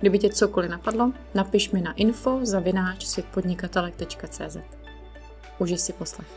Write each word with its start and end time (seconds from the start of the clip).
Kdyby 0.00 0.18
tě 0.18 0.28
cokoliv 0.28 0.70
napadlo, 0.70 1.12
napiš 1.34 1.70
mi 1.70 1.80
na 1.80 1.92
info 1.92 2.38
zavináč 2.42 3.04
světpodnikatelek.cz. 3.04 4.56
Užij 5.58 5.78
si 5.78 5.92
poslech. 5.92 6.28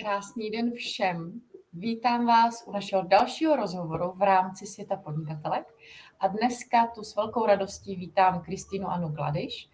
Krásný 0.00 0.50
den 0.50 0.72
všem. 0.72 1.40
Vítám 1.72 2.26
vás 2.26 2.64
u 2.66 2.72
našeho 2.72 3.02
dalšího 3.02 3.56
rozhovoru 3.56 4.12
v 4.16 4.22
rámci 4.22 4.66
Světa 4.66 4.96
podnikatelek. 4.96 5.66
A 6.20 6.28
dneska 6.28 6.86
tu 6.86 7.02
s 7.02 7.16
velkou 7.16 7.46
radostí 7.46 7.96
vítám 7.96 8.42
Kristýnu 8.42 8.88
Anu 8.88 9.08
Gladiš, 9.08 9.70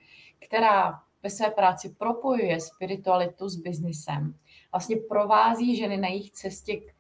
která 0.47 1.01
ve 1.23 1.31
své 1.31 1.51
práci 1.51 1.95
propojuje 1.99 2.61
spiritualitu 2.61 3.49
s 3.49 3.57
biznisem. 3.57 4.35
Vlastně 4.73 4.97
provází 5.09 5.77
ženy 5.77 5.97
na 5.97 6.09
jejich 6.09 6.31
cestě 6.31 6.77
k 6.77 6.95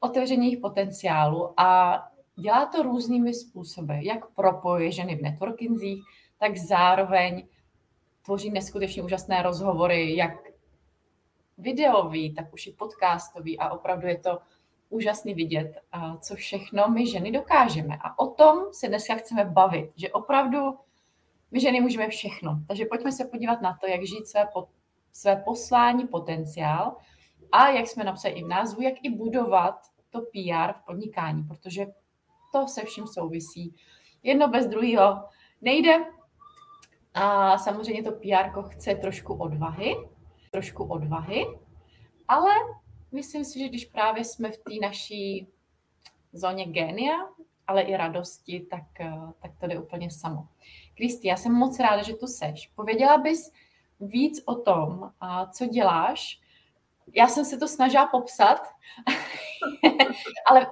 otevření 0.00 0.46
jejich 0.46 0.60
potenciálu 0.60 1.60
a 1.60 2.00
Dělá 2.36 2.66
to 2.66 2.82
různými 2.82 3.34
způsoby, 3.34 3.94
jak 4.00 4.30
propojuje 4.30 4.92
ženy 4.92 5.16
v 5.16 5.22
networkingzích, 5.22 6.04
tak 6.38 6.56
zároveň 6.56 7.46
tvoří 8.22 8.50
neskutečně 8.50 9.02
úžasné 9.02 9.42
rozhovory, 9.42 10.16
jak 10.16 10.32
videový, 11.58 12.34
tak 12.34 12.54
už 12.54 12.66
i 12.66 12.72
podcastový 12.72 13.58
a 13.58 13.70
opravdu 13.70 14.06
je 14.06 14.18
to 14.18 14.38
úžasný 14.88 15.34
vidět, 15.34 15.78
co 16.20 16.34
všechno 16.34 16.88
my 16.88 17.06
ženy 17.06 17.32
dokážeme. 17.32 17.98
A 18.02 18.18
o 18.18 18.26
tom 18.26 18.58
se 18.72 18.88
dneska 18.88 19.14
chceme 19.14 19.44
bavit, 19.44 19.92
že 19.96 20.10
opravdu 20.10 20.78
my 21.50 21.60
ženy 21.60 21.80
můžeme 21.80 22.08
všechno. 22.08 22.60
Takže 22.68 22.84
pojďme 22.84 23.12
se 23.12 23.24
podívat 23.24 23.60
na 23.60 23.78
to, 23.80 23.86
jak 23.86 24.06
žít 24.06 24.26
své, 24.26 24.48
své 25.12 25.36
poslání, 25.36 26.06
potenciál 26.06 26.96
a 27.52 27.68
jak 27.68 27.86
jsme 27.86 28.04
napsali 28.04 28.34
i 28.34 28.44
v 28.44 28.48
názvu, 28.48 28.82
jak 28.82 28.94
i 29.02 29.10
budovat 29.10 29.74
to 30.10 30.20
PR 30.20 30.72
v 30.72 30.84
podnikání, 30.86 31.42
protože 31.42 31.86
to 32.54 32.68
se 32.68 32.84
vším 32.84 33.06
souvisí. 33.06 33.74
Jedno 34.22 34.48
bez 34.48 34.66
druhého 34.66 35.24
nejde. 35.60 36.04
A 37.14 37.58
samozřejmě 37.58 38.02
to 38.02 38.12
PR 38.12 38.68
chce 38.68 38.94
trošku 38.94 39.34
odvahy, 39.34 39.96
trošku 40.50 40.84
odvahy, 40.84 41.46
ale 42.28 42.50
myslím 43.12 43.44
si, 43.44 43.58
že 43.58 43.68
když 43.68 43.84
právě 43.84 44.24
jsme 44.24 44.50
v 44.50 44.56
té 44.56 44.74
naší 44.82 45.48
zóně 46.32 46.64
génia, 46.66 47.14
ale 47.66 47.82
i 47.82 47.96
radosti, 47.96 48.66
tak, 48.70 48.84
tak 49.42 49.50
to 49.60 49.66
jde 49.66 49.78
úplně 49.78 50.10
samo. 50.10 50.48
Kristi, 50.96 51.28
já 51.28 51.36
jsem 51.36 51.52
moc 51.52 51.78
ráda, 51.78 52.02
že 52.02 52.14
tu 52.14 52.26
seš. 52.26 52.70
Pověděla 52.74 53.18
bys 53.18 53.52
víc 54.00 54.42
o 54.46 54.54
tom, 54.54 55.10
co 55.52 55.66
děláš. 55.66 56.40
Já 57.14 57.28
jsem 57.28 57.44
se 57.44 57.58
to 57.58 57.68
snažila 57.68 58.06
popsat, 58.06 58.60
ale 60.50 60.66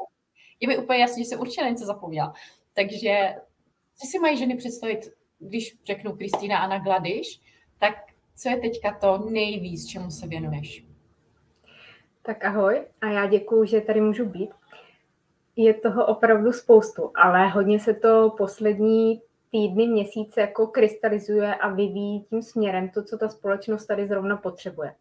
je 0.63 0.69
mi 0.69 0.79
úplně 0.79 0.99
jasné, 0.99 1.23
že 1.23 1.29
se 1.29 1.37
určitě 1.37 1.65
něco 1.65 1.85
zapomněla. 1.85 2.35
Takže 2.75 3.35
co 3.95 4.07
si 4.07 4.19
mají 4.19 4.37
ženy 4.37 4.57
představit, 4.57 5.13
když 5.39 5.77
řeknu 5.87 6.17
Kristýna 6.17 6.59
Ana 6.59 6.79
Gladiš, 6.79 7.41
tak 7.79 7.95
co 8.37 8.49
je 8.49 8.57
teďka 8.57 8.99
to 9.01 9.19
nejvíc, 9.31 9.87
čemu 9.87 10.11
se 10.11 10.27
věnuješ? 10.27 10.85
Tak 12.23 12.45
ahoj 12.45 12.83
a 13.01 13.07
já 13.07 13.27
děkuji, 13.27 13.65
že 13.65 13.81
tady 13.81 14.01
můžu 14.01 14.27
být. 14.27 14.51
Je 15.57 15.75
toho 15.75 16.07
opravdu 16.07 16.53
spoustu, 16.53 17.11
ale 17.15 17.49
hodně 17.49 17.81
se 17.81 17.95
to 17.95 18.35
poslední 18.39 19.23
týdny, 19.51 19.87
měsíce 19.87 20.41
jako 20.41 20.67
krystalizuje 20.67 21.55
a 21.55 21.69
vyvíjí 21.69 22.23
tím 22.23 22.43
směrem 22.43 22.89
to, 22.91 23.03
co 23.03 23.19
ta 23.19 23.29
společnost 23.29 23.87
tady 23.87 24.07
zrovna 24.07 24.37
potřebuje. 24.37 24.95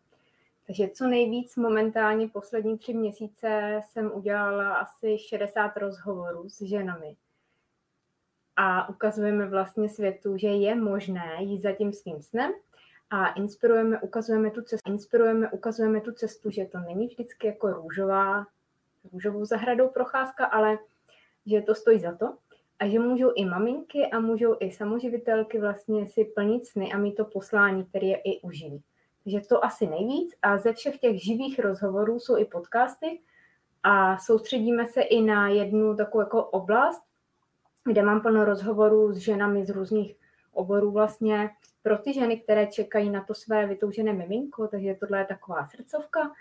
Takže 0.71 0.89
co 0.89 1.07
nejvíc 1.07 1.55
momentálně 1.55 2.27
poslední 2.27 2.77
tři 2.77 2.93
měsíce 2.93 3.81
jsem 3.85 4.11
udělala 4.13 4.73
asi 4.73 5.17
60 5.19 5.77
rozhovorů 5.77 6.49
s 6.49 6.61
ženami. 6.61 7.15
A 8.55 8.89
ukazujeme 8.89 9.47
vlastně 9.47 9.89
světu, 9.89 10.37
že 10.37 10.47
je 10.47 10.75
možné 10.75 11.37
jít 11.39 11.61
za 11.61 11.71
tím 11.71 11.93
svým 11.93 12.21
snem 12.21 12.51
a 13.09 13.27
inspirujeme, 13.27 14.01
ukazujeme 14.01 14.51
tu 14.51 14.61
cestu, 14.61 14.91
inspirujeme, 14.91 15.51
ukazujeme 15.51 16.01
tu 16.01 16.11
cestu, 16.11 16.49
že 16.49 16.65
to 16.65 16.79
není 16.79 17.07
vždycky 17.07 17.47
jako 17.47 17.73
růžová, 17.73 18.45
růžovou 19.13 19.45
zahradou 19.45 19.89
procházka, 19.89 20.45
ale 20.45 20.77
že 21.45 21.61
to 21.61 21.75
stojí 21.75 21.99
za 21.99 22.15
to 22.15 22.37
a 22.79 22.87
že 22.87 22.99
můžou 22.99 23.31
i 23.35 23.45
maminky 23.45 24.05
a 24.05 24.19
můžou 24.19 24.55
i 24.59 24.71
samoživitelky 24.71 25.59
vlastně 25.59 26.07
si 26.07 26.25
plnit 26.25 26.67
sny 26.67 26.93
a 26.93 26.97
mít 26.97 27.15
to 27.15 27.25
poslání, 27.25 27.85
které 27.85 28.07
je 28.07 28.17
i 28.17 28.41
uživí. 28.41 28.83
Takže 29.23 29.39
to 29.49 29.65
asi 29.65 29.87
nejvíc. 29.87 30.35
A 30.41 30.57
ze 30.57 30.73
všech 30.73 30.99
těch 30.99 31.23
živých 31.23 31.59
rozhovorů 31.59 32.19
jsou 32.19 32.37
i 32.37 32.45
podcasty 32.45 33.19
a 33.83 34.17
soustředíme 34.17 34.85
se 34.85 35.01
i 35.01 35.21
na 35.21 35.49
jednu 35.49 35.95
takovou 35.95 36.21
jako 36.21 36.43
oblast, 36.43 37.03
kde 37.83 38.03
mám 38.03 38.21
plno 38.21 38.45
rozhovorů 38.45 39.13
s 39.13 39.17
ženami 39.17 39.65
z 39.65 39.69
různých 39.69 40.15
oborů 40.51 40.91
vlastně 40.91 41.49
pro 41.83 41.97
ty 41.97 42.13
ženy, 42.13 42.39
které 42.39 42.67
čekají 42.67 43.09
na 43.09 43.23
to 43.23 43.33
své 43.33 43.67
vytoužené 43.67 44.13
miminko, 44.13 44.67
takže 44.67 44.97
tohle 44.99 45.19
je 45.19 45.25
taková 45.25 45.65
srdcovka. 45.65 46.31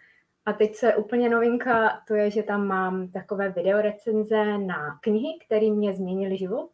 A 0.46 0.52
teď 0.52 0.74
se 0.74 0.96
úplně 0.96 1.28
novinka, 1.28 2.02
to 2.08 2.14
je, 2.14 2.30
že 2.30 2.42
tam 2.42 2.66
mám 2.66 3.08
takové 3.08 3.48
videorecenze 3.48 4.58
na 4.58 4.98
knihy, 5.00 5.38
které 5.46 5.70
mě 5.70 5.94
změnily 5.94 6.36
život. 6.36 6.70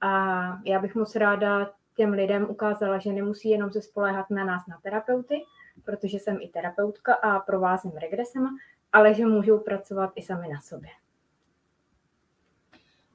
A 0.00 0.42
já 0.64 0.78
bych 0.78 0.94
moc 0.94 1.16
ráda 1.16 1.70
těm 1.98 2.12
lidem 2.12 2.46
ukázala, 2.50 2.98
že 2.98 3.12
nemusí 3.12 3.48
jenom 3.48 3.72
se 3.72 3.82
spoléhat 3.82 4.30
na 4.30 4.44
nás, 4.44 4.66
na 4.66 4.78
terapeuty, 4.82 5.44
protože 5.84 6.18
jsem 6.18 6.38
i 6.40 6.48
terapeutka 6.48 7.14
a 7.14 7.40
provázím 7.40 7.92
regresema, 7.92 8.48
ale 8.92 9.14
že 9.14 9.26
můžou 9.26 9.58
pracovat 9.58 10.12
i 10.14 10.22
sami 10.22 10.48
na 10.48 10.60
sobě. 10.60 10.90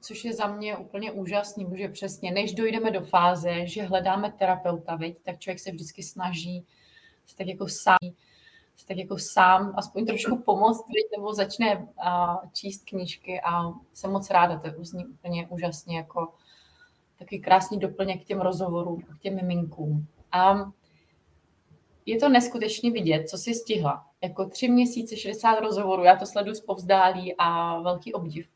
Což 0.00 0.24
je 0.24 0.32
za 0.32 0.46
mě 0.46 0.76
úplně 0.76 1.12
úžasný, 1.12 1.66
protože 1.66 1.88
přesně, 1.88 2.32
než 2.32 2.54
dojdeme 2.54 2.90
do 2.90 3.00
fáze, 3.00 3.66
že 3.66 3.82
hledáme 3.82 4.32
terapeuta, 4.32 4.96
viď, 4.96 5.18
tak 5.22 5.38
člověk 5.38 5.58
se 5.58 5.70
vždycky 5.70 6.02
snaží 6.02 6.66
se 7.26 7.36
tak 7.36 7.46
jako 7.46 7.68
sám, 7.68 7.98
se 8.76 8.86
tak 8.86 8.96
jako 8.96 9.18
sám 9.18 9.74
aspoň 9.76 10.06
trošku 10.06 10.36
pomoct, 10.36 10.88
viď, 10.88 11.06
nebo 11.16 11.34
začne 11.34 11.76
uh, 11.76 12.50
číst 12.52 12.84
knížky 12.84 13.40
a 13.40 13.72
jsem 13.92 14.10
moc 14.10 14.30
ráda, 14.30 14.58
to 14.58 14.66
je 14.66 14.74
úplně 15.10 15.48
úžasně 15.48 15.96
jako 15.96 16.34
takový 17.24 17.40
krásný 17.40 17.78
doplněk 17.78 18.22
k 18.22 18.24
těm 18.24 18.40
rozhovorům, 18.40 19.02
k 19.02 19.22
těm 19.22 19.36
miminkům. 19.36 20.06
A 20.32 20.70
je 22.06 22.18
to 22.18 22.28
neskutečně 22.28 22.90
vidět, 22.90 23.28
co 23.28 23.38
si 23.38 23.54
stihla. 23.54 24.06
Jako 24.22 24.48
tři 24.48 24.68
měsíce, 24.68 25.16
60 25.16 25.60
rozhovorů, 25.60 26.04
já 26.04 26.16
to 26.16 26.26
sleduji 26.26 26.54
z 26.54 26.60
povzdálí 26.60 27.34
a 27.38 27.80
velký 27.80 28.12
obdiv. 28.12 28.46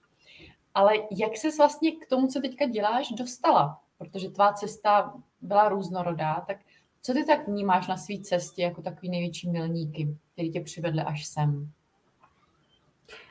Ale 0.74 0.94
jak 1.10 1.36
se 1.36 1.48
vlastně 1.58 1.92
k 1.92 2.06
tomu, 2.06 2.26
co 2.26 2.40
teďka 2.40 2.66
děláš, 2.66 3.08
dostala? 3.08 3.80
Protože 3.98 4.30
tvá 4.30 4.52
cesta 4.52 5.14
byla 5.40 5.68
různorodá, 5.68 6.44
tak 6.46 6.56
co 7.02 7.12
ty 7.12 7.24
tak 7.24 7.48
vnímáš 7.48 7.88
na 7.88 7.96
své 7.96 8.18
cestě 8.22 8.62
jako 8.62 8.82
takový 8.82 9.10
největší 9.10 9.50
milníky, 9.50 10.16
který 10.32 10.52
tě 10.52 10.60
přivedly 10.60 11.02
až 11.02 11.26
sem? 11.26 11.70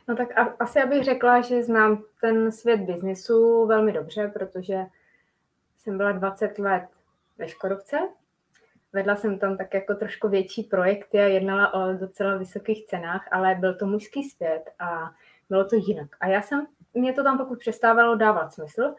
No 0.07 0.15
tak 0.15 0.27
asi 0.59 0.81
abych 0.81 1.03
řekla, 1.03 1.41
že 1.41 1.63
znám 1.63 2.03
ten 2.21 2.51
svět 2.51 2.79
biznesu 2.79 3.65
velmi 3.65 3.91
dobře, 3.91 4.31
protože 4.33 4.85
jsem 5.77 5.97
byla 5.97 6.11
20 6.11 6.59
let 6.59 6.83
ve 7.37 7.47
Škodovce. 7.47 7.97
Vedla 8.93 9.15
jsem 9.15 9.39
tam 9.39 9.57
tak 9.57 9.73
jako 9.73 9.95
trošku 9.95 10.29
větší 10.29 10.63
projekty 10.63 11.19
a 11.19 11.23
jednala 11.23 11.73
o 11.73 11.93
docela 11.93 12.37
vysokých 12.37 12.85
cenách, 12.85 13.27
ale 13.31 13.55
byl 13.55 13.75
to 13.75 13.85
mužský 13.85 14.29
svět 14.29 14.69
a 14.79 15.11
bylo 15.49 15.65
to 15.65 15.75
jinak. 15.75 16.09
A 16.19 16.27
já 16.27 16.41
jsem, 16.41 16.67
mě 16.93 17.13
to 17.13 17.23
tam 17.23 17.37
pokud 17.37 17.59
přestávalo 17.59 18.15
dávat 18.15 18.53
smysl, 18.53 18.93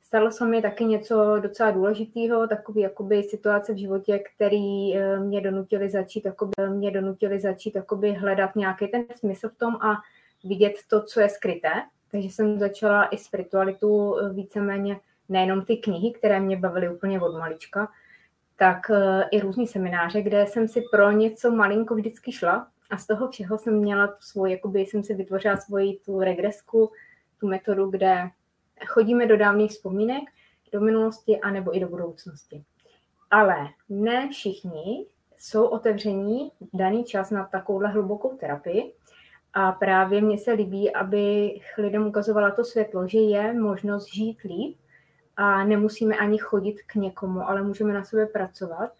stalo 0.00 0.30
se 0.30 0.46
mi 0.46 0.62
taky 0.62 0.84
něco 0.84 1.38
docela 1.40 1.70
důležitého, 1.70 2.46
takový 2.46 2.80
jakoby 2.80 3.22
situace 3.22 3.74
v 3.74 3.78
životě, 3.78 4.18
který 4.18 4.96
eh, 4.96 5.18
mě 5.18 5.40
donutili 5.40 5.88
začít, 5.90 6.24
jakoby, 6.24 6.52
mě 6.68 6.90
donutili 6.90 7.40
začít 7.40 7.74
jakoby 7.74 8.12
hledat 8.12 8.56
nějaký 8.56 8.88
ten 8.88 9.04
smysl 9.14 9.48
v 9.48 9.58
tom 9.58 9.76
a 9.76 9.94
vidět 10.44 10.74
to, 10.88 11.02
co 11.02 11.20
je 11.20 11.28
skryté. 11.28 11.72
Takže 12.10 12.28
jsem 12.28 12.58
začala 12.58 13.04
i 13.04 13.18
spiritualitu 13.18 14.18
eh, 14.18 14.32
víceméně 14.32 15.00
nejenom 15.28 15.64
ty 15.64 15.76
knihy, 15.76 16.12
které 16.12 16.40
mě 16.40 16.56
bavily 16.56 16.88
úplně 16.88 17.20
od 17.20 17.38
malička, 17.38 17.88
tak 18.56 18.90
eh, 18.90 19.24
i 19.30 19.40
různý 19.40 19.66
semináře, 19.66 20.22
kde 20.22 20.46
jsem 20.46 20.68
si 20.68 20.82
pro 20.92 21.10
něco 21.10 21.50
malinko 21.50 21.94
vždycky 21.94 22.32
šla 22.32 22.68
a 22.90 22.96
z 22.96 23.06
toho 23.06 23.28
všeho 23.28 23.58
jsem 23.58 23.74
měla 23.74 24.06
tu 24.06 24.20
svoji, 24.20 24.52
jakoby 24.52 24.80
jsem 24.80 25.02
si 25.02 25.14
vytvořila 25.14 25.56
svoji 25.56 25.98
tu 26.04 26.20
regresku, 26.20 26.90
tu 27.40 27.48
metodu, 27.48 27.90
kde 27.90 28.30
chodíme 28.86 29.26
do 29.26 29.36
dávných 29.36 29.70
vzpomínek, 29.70 30.22
do 30.72 30.80
minulosti 30.80 31.40
a 31.40 31.50
nebo 31.50 31.76
i 31.76 31.80
do 31.80 31.88
budoucnosti. 31.88 32.64
Ale 33.30 33.56
ne 33.88 34.28
všichni 34.28 35.06
jsou 35.38 35.64
otevření 35.64 36.52
daný 36.72 37.04
čas 37.04 37.30
na 37.30 37.46
takovouhle 37.46 37.88
hlubokou 37.88 38.36
terapii. 38.36 38.92
A 39.52 39.72
právě 39.72 40.20
mně 40.20 40.38
se 40.38 40.52
líbí, 40.52 40.92
aby 40.92 41.54
lidem 41.78 42.06
ukazovala 42.06 42.50
to 42.50 42.64
světlo, 42.64 43.08
že 43.08 43.18
je 43.18 43.52
možnost 43.52 44.14
žít 44.14 44.42
líp 44.42 44.78
a 45.36 45.64
nemusíme 45.64 46.16
ani 46.16 46.38
chodit 46.38 46.82
k 46.86 46.94
někomu, 46.94 47.48
ale 47.48 47.62
můžeme 47.62 47.94
na 47.94 48.04
sobě 48.04 48.26
pracovat. 48.26 48.92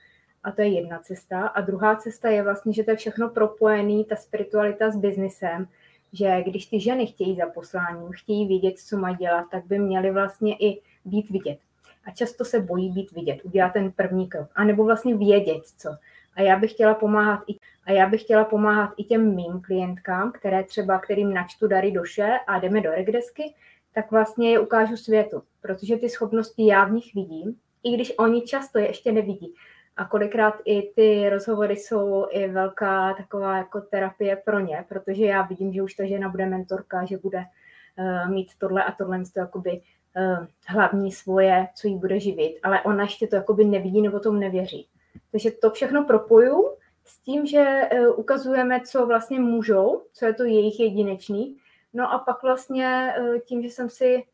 A 0.44 0.53
to 0.53 0.62
je 0.62 0.69
jedna 0.69 0.99
cesta. 0.99 1.47
A 1.47 1.61
druhá 1.61 1.97
cesta 1.97 2.29
je 2.29 2.43
vlastně, 2.43 2.73
že 2.73 2.85
to 2.85 2.91
je 2.91 2.97
všechno 2.97 3.29
propojený, 3.29 4.05
ta 4.05 4.17
spiritualita 4.17 4.91
s 4.91 4.97
biznisem, 4.97 5.69
že 6.12 6.43
když 6.43 6.67
ty 6.67 6.81
ženy 6.81 7.06
chtějí 7.06 7.37
za 7.37 7.47
posláním, 7.47 8.09
chtějí 8.12 8.49
vidět, 8.49 8.79
co 8.79 8.97
mají 8.97 9.17
dělat, 9.17 9.44
tak 9.50 9.67
by 9.67 9.79
měly 9.79 10.11
vlastně 10.11 10.56
i 10.56 10.81
být 11.05 11.31
vidět. 11.31 11.59
A 12.06 12.11
často 12.11 12.44
se 12.44 12.61
bojí 12.61 12.91
být 12.91 13.12
vidět, 13.12 13.39
udělat 13.44 13.73
ten 13.73 13.93
první 13.93 14.29
krok. 14.29 14.49
A 14.55 14.65
nebo 14.65 14.85
vlastně 14.85 15.17
vědět, 15.17 15.62
co. 15.79 15.89
A 16.35 16.43
já 16.43 16.59
bych 16.59 16.73
chtěla 16.73 16.94
pomáhat 16.94 17.41
i, 17.47 17.56
a 17.85 17.93
já 17.93 18.09
bych 18.09 18.23
chtěla 18.23 18.44
pomáhat 18.44 18.94
i 18.97 19.05
těm 19.05 19.35
mým 19.35 19.61
klientkám, 19.61 20.32
které 20.32 20.65
třeba, 20.65 20.99
kterým 20.99 21.35
načtu 21.35 21.67
dary 21.67 21.91
duše 21.91 22.39
a 22.47 22.59
jdeme 22.59 22.81
do 22.81 22.91
regresky, 22.91 23.55
tak 23.96 24.10
vlastně 24.10 24.50
je 24.50 24.60
ukážu 24.60 24.96
světu, 24.96 25.43
protože 25.60 25.96
ty 25.96 26.08
schopnosti 26.08 26.66
já 26.66 26.84
v 26.84 26.93
nich 26.93 27.14
vidím, 27.14 27.56
i 27.82 27.94
když 27.94 28.12
oni 28.19 28.43
často 28.43 28.78
je 28.78 28.87
ještě 28.87 29.12
nevidí. 29.12 29.54
A 29.96 30.04
kolikrát 30.04 30.54
i 30.64 30.82
ty 30.82 31.28
rozhovory 31.31 31.76
jsou 31.76 32.26
i 32.31 32.48
velká 32.48 33.14
taková 33.14 33.56
jako 33.56 33.81
terapie 33.81 34.37
pro 34.37 34.60
ně, 34.60 34.84
protože 34.88 35.25
já 35.25 35.43
vidím, 35.43 35.72
že 35.72 35.82
už 35.82 35.94
ta 35.94 36.04
žena 36.04 36.28
bude 36.28 36.46
mentorka, 36.46 37.04
že 37.04 37.19
bude 37.19 37.38
uh, 37.38 38.31
mít 38.31 38.48
tohle 38.58 38.84
a 38.84 38.93
tohle 38.93 39.22
to 39.34 39.40
jakoby 39.40 39.81
uh, 40.16 40.46
hlavní 40.66 41.12
svoje, 41.12 41.66
co 41.75 41.88
jí 41.88 41.98
bude 41.98 42.20
živit, 42.20 42.58
ale 42.62 42.82
ona 42.82 43.02
ještě 43.02 43.26
to 43.26 43.37
jakoby 43.37 43.64
nevidí 43.64 44.02
nebo 44.02 44.20
tomu 44.20 44.38
nevěří. 44.38 44.88
Takže 45.32 45.50
to 45.50 45.70
všechno 45.70 46.04
propoju 46.04 46.70
s 47.04 47.19
tím, 47.19 47.46
že 47.46 47.81
uh, 47.93 48.20
ukazujeme, 48.20 48.81
co 48.81 49.06
vlastně 49.06 49.40
můžou, 49.40 50.02
co 50.12 50.26
je 50.26 50.34
to 50.34 50.44
jejich 50.44 50.81
jedinečný. 50.81 51.56
No 51.93 52.12
a 52.12 52.19
pak 52.19 52.43
vlastně 52.43 53.15
uh, 53.21 53.38
tím, 53.38 53.62
že 53.62 53.69
jsem 53.69 53.91
si 53.91 54.25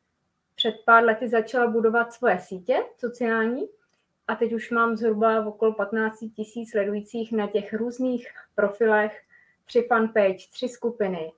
před 0.55 0.75
pár 0.85 1.05
lety 1.05 1.29
začala 1.29 1.67
budovat 1.67 2.13
svoje 2.13 2.41
sítě 2.41 2.85
sociální, 2.97 3.69
a 4.29 4.35
teď 4.37 4.53
už 4.53 4.71
mám 4.71 4.97
zhruba 4.97 5.47
okolo 5.47 5.73
15 5.73 6.19
tisíc 6.37 6.71
sledujících 6.71 7.33
na 7.33 7.47
těch 7.47 7.73
různých 7.73 8.29
profilech, 8.55 9.23
tři 9.65 9.83
fanpage, 9.83 10.49
tři 10.53 10.69
skupiny, 10.69 11.33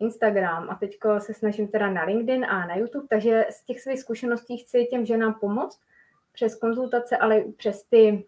Instagram 0.00 0.70
a 0.70 0.74
teď 0.74 0.98
se 1.18 1.34
snažím 1.34 1.68
teda 1.68 1.90
na 1.90 2.04
LinkedIn 2.04 2.44
a 2.44 2.66
na 2.66 2.76
YouTube, 2.76 3.06
takže 3.10 3.46
z 3.50 3.64
těch 3.64 3.80
svých 3.80 4.00
zkušeností 4.00 4.56
chci 4.56 4.84
těm 4.84 5.06
ženám 5.06 5.34
pomoct 5.34 5.80
přes 6.32 6.54
konzultace, 6.54 7.16
ale 7.16 7.38
i 7.38 7.52
přes 7.52 7.82
ty 7.82 8.26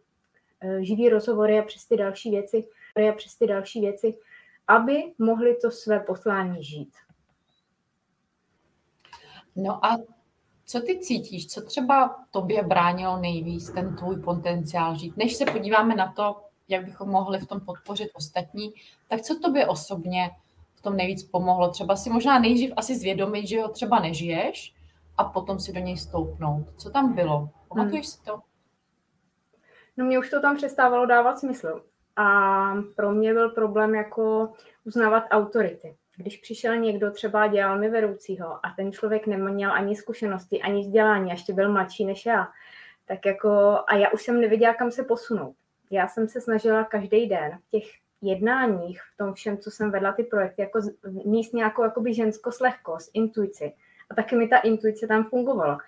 eh, 0.61 0.85
živý 0.85 1.09
rozhovory 1.09 1.59
a 1.59 1.63
přes 1.63 1.87
ty 1.87 1.97
další 1.97 2.31
věci, 2.31 2.69
a 3.09 3.13
přes 3.13 3.37
ty 3.37 3.47
další 3.47 3.81
věci, 3.81 4.19
aby 4.69 5.03
mohli 5.19 5.57
to 5.57 5.71
své 5.71 6.01
poslání 6.01 6.65
žít. 6.65 6.93
No 9.57 9.85
a 9.87 9.99
co 10.65 10.81
ty 10.81 10.99
cítíš? 10.99 11.47
Co 11.47 11.63
třeba 11.63 12.17
tobě 12.31 12.63
bránilo 12.63 13.17
nejvíc 13.17 13.71
ten 13.71 13.97
tvůj 13.97 14.17
potenciál 14.17 14.99
žít? 14.99 15.17
Než 15.17 15.37
se 15.37 15.45
podíváme 15.45 15.95
na 15.95 16.13
to, 16.13 16.37
jak 16.69 16.85
bychom 16.85 17.09
mohli 17.09 17.39
v 17.39 17.47
tom 17.47 17.61
podpořit 17.61 18.11
ostatní, 18.15 18.73
tak 19.09 19.21
co 19.21 19.39
tobě 19.39 19.67
osobně 19.67 20.31
v 20.75 20.83
tom 20.83 20.97
nejvíc 20.97 21.23
pomohlo? 21.23 21.71
Třeba 21.71 21.97
si 21.97 22.11
možná 22.11 22.39
nejdřív 22.39 22.73
asi 22.77 22.95
zvědomit, 22.99 23.47
že 23.47 23.63
ho 23.63 23.69
třeba 23.69 24.01
nežiješ 24.01 24.75
a 25.17 25.25
potom 25.25 25.59
si 25.59 25.73
do 25.73 25.81
něj 25.81 25.97
stoupnout. 25.97 26.67
Co 26.77 26.91
tam 26.91 27.15
bylo? 27.15 27.51
Pamatuješ 27.69 28.07
hmm. 28.07 28.13
si 28.13 28.23
to? 28.23 28.41
No 29.97 30.05
mě 30.05 30.19
už 30.19 30.31
to 30.31 30.41
tam 30.41 30.57
přestávalo 30.57 31.07
dávat 31.07 31.39
smysl. 31.39 31.83
A 32.17 32.75
pro 32.97 33.13
mě 33.13 33.33
byl 33.33 33.51
problém 33.51 33.95
jako 33.95 34.53
uznávat 34.85 35.25
autority 35.31 35.97
když 36.17 36.37
přišel 36.37 36.77
někdo, 36.77 37.11
třeba 37.11 37.47
dělal 37.47 37.79
mi 37.79 37.91
vedoucího 37.91 38.67
a 38.67 38.71
ten 38.77 38.93
člověk 38.93 39.27
neměl 39.27 39.73
ani 39.73 39.97
zkušenosti, 39.97 40.63
ani 40.63 40.81
vzdělání, 40.81 41.31
ještě 41.31 41.53
byl 41.53 41.73
mladší 41.73 42.05
než 42.05 42.27
já, 42.27 42.49
tak 43.07 43.27
jako, 43.27 43.79
a 43.87 43.97
já 43.97 44.11
už 44.11 44.23
jsem 44.23 44.41
nevěděla, 44.41 44.75
kam 44.75 44.91
se 44.91 45.05
posunout. 45.05 45.57
Já 45.91 46.09
jsem 46.09 46.29
se 46.29 46.41
snažila 46.41 46.85
každý 46.85 47.27
den 47.27 47.59
v 47.69 47.71
těch 47.71 47.85
jednáních, 48.23 49.01
v 49.01 49.17
tom 49.17 49.35
všem, 49.35 49.59
co 49.59 49.71
jsem 49.71 49.91
vedla 49.91 50.13
ty 50.13 50.25
projekty, 50.25 50.63
jako 50.63 50.81
míst 51.25 51.53
nějakou 51.53 51.83
jakoby 51.83 52.15
ženskost, 52.15 52.61
lehkost, 52.61 53.11
intuici. 53.15 53.73
A 54.11 54.15
taky 54.15 54.37
mi 54.37 54.49
ta 54.49 54.59
intuice 54.59 55.07
tam 55.07 55.25
fungovala. 55.25 55.79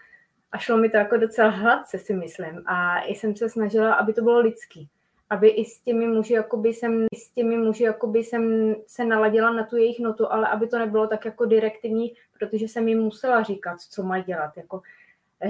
A 0.53 0.59
šlo 0.59 0.77
mi 0.77 0.91
to 0.91 0.97
jako 0.97 1.17
docela 1.17 1.49
hladce, 1.49 1.99
si 1.99 2.15
myslím. 2.15 2.63
A 2.67 3.05
jsem 3.07 3.37
se 3.37 3.49
snažila, 3.49 3.95
aby 3.95 4.13
to 4.13 4.23
bylo 4.23 4.39
lidský 4.39 4.89
aby 5.31 5.49
i 5.49 5.65
s 5.65 5.81
těmi 5.81 6.07
muži, 6.07 6.35
jakoby 6.35 6.69
jsem, 6.69 7.07
s 7.15 7.31
těmi 7.31 7.57
muži, 7.57 7.85
jakoby 7.85 8.25
jsem 8.25 8.75
se 8.87 9.05
naladila 9.05 9.53
na 9.53 9.65
tu 9.65 9.77
jejich 9.77 10.01
notu, 10.01 10.33
ale 10.33 10.49
aby 10.49 10.69
to 10.69 10.79
nebylo 10.79 11.07
tak 11.07 11.25
jako 11.25 11.45
direktivní, 11.45 12.15
protože 12.39 12.69
jsem 12.69 12.89
jim 12.89 13.01
musela 13.01 13.43
říkat, 13.43 13.81
co 13.81 14.03
mají 14.03 14.23
dělat, 14.23 14.57
jako 14.57 14.83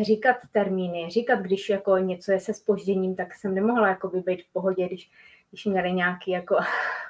říkat 0.03 0.37
termíny, 0.53 1.11
říkat, 1.11 1.41
když 1.41 1.69
jako 1.69 1.99
něco 1.99 2.33
je 2.33 2.41
se 2.41 2.55
spožděním, 2.55 3.17
tak 3.17 3.35
jsem 3.35 3.55
nemohla 3.55 3.89
jakoby 3.89 4.21
být 4.21 4.43
v 4.43 4.53
pohodě, 4.53 4.87
když, 4.87 5.11
když 5.51 5.65
měli 5.65 5.93
nějaký 5.93 6.31
jako 6.31 6.57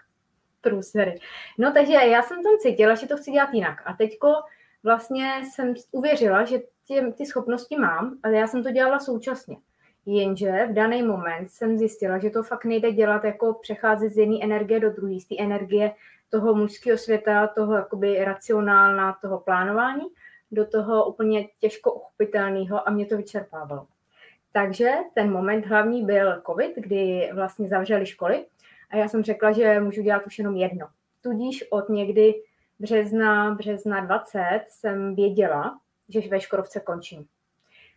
průsery. 0.60 1.20
No 1.58 1.72
takže 1.72 1.92
já 1.92 2.22
jsem 2.22 2.42
tam 2.42 2.52
cítila, 2.58 2.94
že 2.94 3.06
to 3.06 3.16
chci 3.16 3.30
dělat 3.30 3.50
jinak. 3.52 3.82
A 3.84 3.92
teďko 3.92 4.28
vlastně 4.82 5.42
jsem 5.44 5.74
uvěřila, 5.92 6.44
že 6.44 6.58
ty, 6.88 7.12
ty 7.16 7.26
schopnosti 7.26 7.76
mám, 7.76 8.18
ale 8.22 8.36
já 8.36 8.46
jsem 8.46 8.62
to 8.62 8.70
dělala 8.70 8.98
současně. 8.98 9.56
Jenže 10.10 10.66
v 10.70 10.72
daný 10.72 11.02
moment 11.02 11.50
jsem 11.50 11.78
zjistila, 11.78 12.18
že 12.18 12.30
to 12.30 12.42
fakt 12.42 12.64
nejde 12.64 12.92
dělat 12.92 13.24
jako 13.24 13.54
přecházet 13.54 14.12
z 14.12 14.18
jedné 14.18 14.38
energie 14.42 14.80
do 14.80 14.90
druhé, 14.90 15.20
z 15.20 15.24
té 15.24 15.34
energie 15.38 15.92
toho 16.30 16.54
mužského 16.54 16.98
světa, 16.98 17.46
toho 17.46 17.74
jakoby 17.74 18.24
racionálna, 18.24 19.18
toho 19.22 19.40
plánování, 19.40 20.04
do 20.50 20.66
toho 20.66 21.06
úplně 21.06 21.48
těžko 21.58 21.92
uchopitelného 21.92 22.88
a 22.88 22.90
mě 22.90 23.06
to 23.06 23.16
vyčerpávalo. 23.16 23.86
Takže 24.52 24.90
ten 25.14 25.32
moment 25.32 25.66
hlavní 25.66 26.04
byl 26.04 26.42
COVID, 26.46 26.76
kdy 26.76 27.30
vlastně 27.34 27.68
zavřeli 27.68 28.06
školy 28.06 28.46
a 28.90 28.96
já 28.96 29.08
jsem 29.08 29.22
řekla, 29.22 29.52
že 29.52 29.80
můžu 29.80 30.02
dělat 30.02 30.26
už 30.26 30.38
jenom 30.38 30.56
jedno. 30.56 30.86
Tudíž 31.22 31.64
od 31.70 31.88
někdy 31.88 32.34
března, 32.78 33.50
března 33.54 34.00
20 34.00 34.64
jsem 34.68 35.14
věděla, 35.14 35.78
že 36.08 36.20
ve 36.28 36.40
Škodovce 36.40 36.80
končím. 36.80 37.26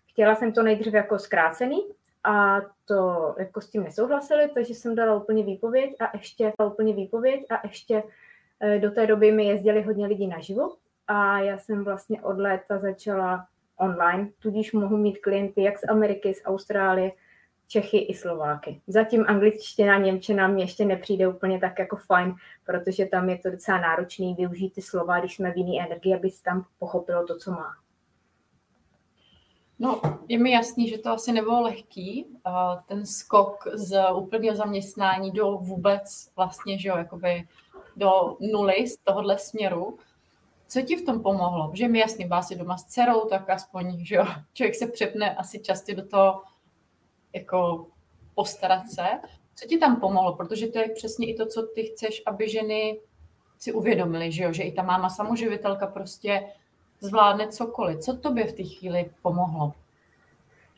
Chtěla 0.07 0.35
jsem 0.35 0.53
to 0.53 0.63
nejdřív 0.63 0.93
jako 0.93 1.19
zkrácený, 1.19 1.87
a 2.23 2.61
to 2.85 3.35
jako 3.39 3.61
s 3.61 3.69
tím 3.69 3.83
nesouhlasili, 3.83 4.49
takže 4.53 4.73
jsem 4.73 4.95
dala 4.95 5.15
úplně 5.15 5.43
výpověď 5.43 5.95
a 5.99 6.17
ještě 6.17 6.53
úplně 6.67 6.93
výpověď 6.93 7.45
a 7.49 7.67
ještě 7.67 8.03
e, 8.59 8.79
do 8.79 8.91
té 8.91 9.07
doby 9.07 9.31
mi 9.31 9.45
jezdili 9.45 9.81
hodně 9.81 10.07
lidí 10.07 10.27
naživo 10.27 10.75
a 11.07 11.39
já 11.39 11.57
jsem 11.57 11.83
vlastně 11.83 12.21
od 12.21 12.39
léta 12.39 12.77
začala 12.77 13.47
online, 13.77 14.29
tudíž 14.39 14.73
mohu 14.73 14.97
mít 14.97 15.17
klienty 15.17 15.63
jak 15.63 15.79
z 15.79 15.89
Ameriky, 15.89 16.33
z 16.33 16.41
Austrálie, 16.45 17.11
Čechy 17.67 17.97
i 17.97 18.13
Slováky. 18.13 18.81
Zatím 18.87 19.25
angličtina, 19.27 19.97
němčina 19.97 20.47
mě 20.47 20.63
ještě 20.63 20.85
nepřijde 20.85 21.27
úplně 21.27 21.59
tak 21.59 21.79
jako 21.79 21.95
fajn, 21.95 22.35
protože 22.65 23.05
tam 23.05 23.29
je 23.29 23.37
to 23.37 23.51
docela 23.51 23.77
náročný 23.77 24.35
využít 24.35 24.73
ty 24.73 24.81
slova, 24.81 25.19
když 25.19 25.35
jsme 25.35 25.51
v 25.51 25.57
jiný 25.57 25.81
energii, 25.81 26.15
aby 26.15 26.29
tam 26.43 26.65
pochopilo 26.79 27.25
to, 27.25 27.37
co 27.37 27.51
má. 27.51 27.80
No, 29.81 30.01
je 30.27 30.37
mi 30.37 30.51
jasný, 30.51 30.89
že 30.89 30.97
to 30.97 31.09
asi 31.09 31.31
nebylo 31.31 31.61
lehký, 31.61 32.25
ten 32.85 33.05
skok 33.05 33.67
z 33.73 34.11
úplného 34.15 34.55
zaměstnání 34.55 35.31
do 35.31 35.57
vůbec 35.57 36.31
vlastně, 36.35 36.79
že 36.79 36.89
jo, 36.89 36.97
jakoby 36.97 37.47
do 37.95 38.37
nuly 38.39 38.87
z 38.87 38.97
tohohle 38.97 39.37
směru. 39.37 39.97
Co 40.67 40.81
ti 40.81 40.95
v 40.95 41.05
tom 41.05 41.23
pomohlo? 41.23 41.71
Že 41.73 41.87
mi 41.87 41.99
jasný, 41.99 42.25
byla 42.25 42.41
si 42.41 42.55
doma 42.55 42.77
s 42.77 42.85
dcerou, 42.85 43.25
tak 43.29 43.49
aspoň, 43.49 44.05
že 44.05 44.15
jo, 44.15 44.25
člověk 44.53 44.75
se 44.75 44.87
přepne 44.87 45.35
asi 45.35 45.59
často 45.59 45.93
do 45.93 46.07
toho 46.07 46.41
jako 47.33 47.87
postarat 48.35 48.89
se. 48.89 49.07
Co 49.55 49.67
ti 49.67 49.77
tam 49.77 49.99
pomohlo? 49.99 50.35
Protože 50.35 50.67
to 50.67 50.79
je 50.79 50.89
přesně 50.89 51.27
i 51.27 51.33
to, 51.33 51.45
co 51.45 51.63
ty 51.63 51.83
chceš, 51.83 52.23
aby 52.25 52.49
ženy 52.49 52.99
si 53.59 53.73
uvědomili, 53.73 54.31
že 54.31 54.43
jo, 54.43 54.53
že 54.53 54.63
i 54.63 54.71
ta 54.71 54.83
máma 54.83 55.09
samoživitelka 55.09 55.87
prostě 55.87 56.43
zvládne 57.01 57.47
cokoliv. 57.47 57.99
Co 57.99 58.17
tobě 58.17 58.47
v 58.47 58.53
té 58.53 58.63
chvíli 58.63 59.09
pomohlo? 59.21 59.73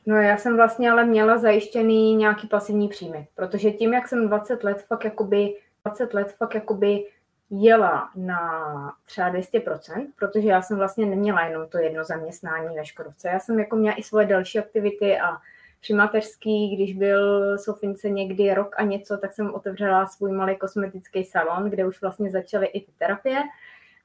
No 0.05 0.15
já 0.15 0.37
jsem 0.37 0.55
vlastně 0.55 0.91
ale 0.91 1.05
měla 1.05 1.37
zajištěný 1.37 2.15
nějaký 2.15 2.47
pasivní 2.47 2.87
příjmy, 2.87 3.27
protože 3.35 3.71
tím, 3.71 3.93
jak 3.93 4.07
jsem 4.07 4.27
20 4.27 4.63
let 4.63 4.85
fakt 4.87 5.03
jakoby, 5.03 5.55
20 5.85 6.13
let 6.13 6.35
fakt 6.37 6.55
jakoby 6.55 7.05
jela 7.49 8.09
na 8.15 8.93
třeba 9.05 9.33
200%, 9.33 10.07
protože 10.19 10.47
já 10.47 10.61
jsem 10.61 10.77
vlastně 10.77 11.05
neměla 11.05 11.45
jenom 11.45 11.67
to 11.67 11.77
jedno 11.77 12.03
zaměstnání 12.03 12.75
ve 12.75 12.85
Škodovce. 12.85 13.27
Já 13.27 13.39
jsem 13.39 13.59
jako 13.59 13.75
měla 13.75 13.95
i 13.95 14.03
svoje 14.03 14.25
další 14.25 14.59
aktivity 14.59 15.19
a 15.19 15.37
při 15.81 15.93
mateřský, 15.93 16.75
když 16.75 16.93
byl 16.93 17.57
Sofince 17.57 18.09
někdy 18.09 18.53
rok 18.53 18.75
a 18.77 18.83
něco, 18.83 19.17
tak 19.17 19.33
jsem 19.33 19.53
otevřela 19.53 20.05
svůj 20.05 20.31
malý 20.31 20.55
kosmetický 20.55 21.23
salon, 21.23 21.69
kde 21.69 21.85
už 21.85 22.01
vlastně 22.01 22.31
začaly 22.31 22.65
i 22.67 22.81
ty 22.81 22.91
terapie 22.97 23.43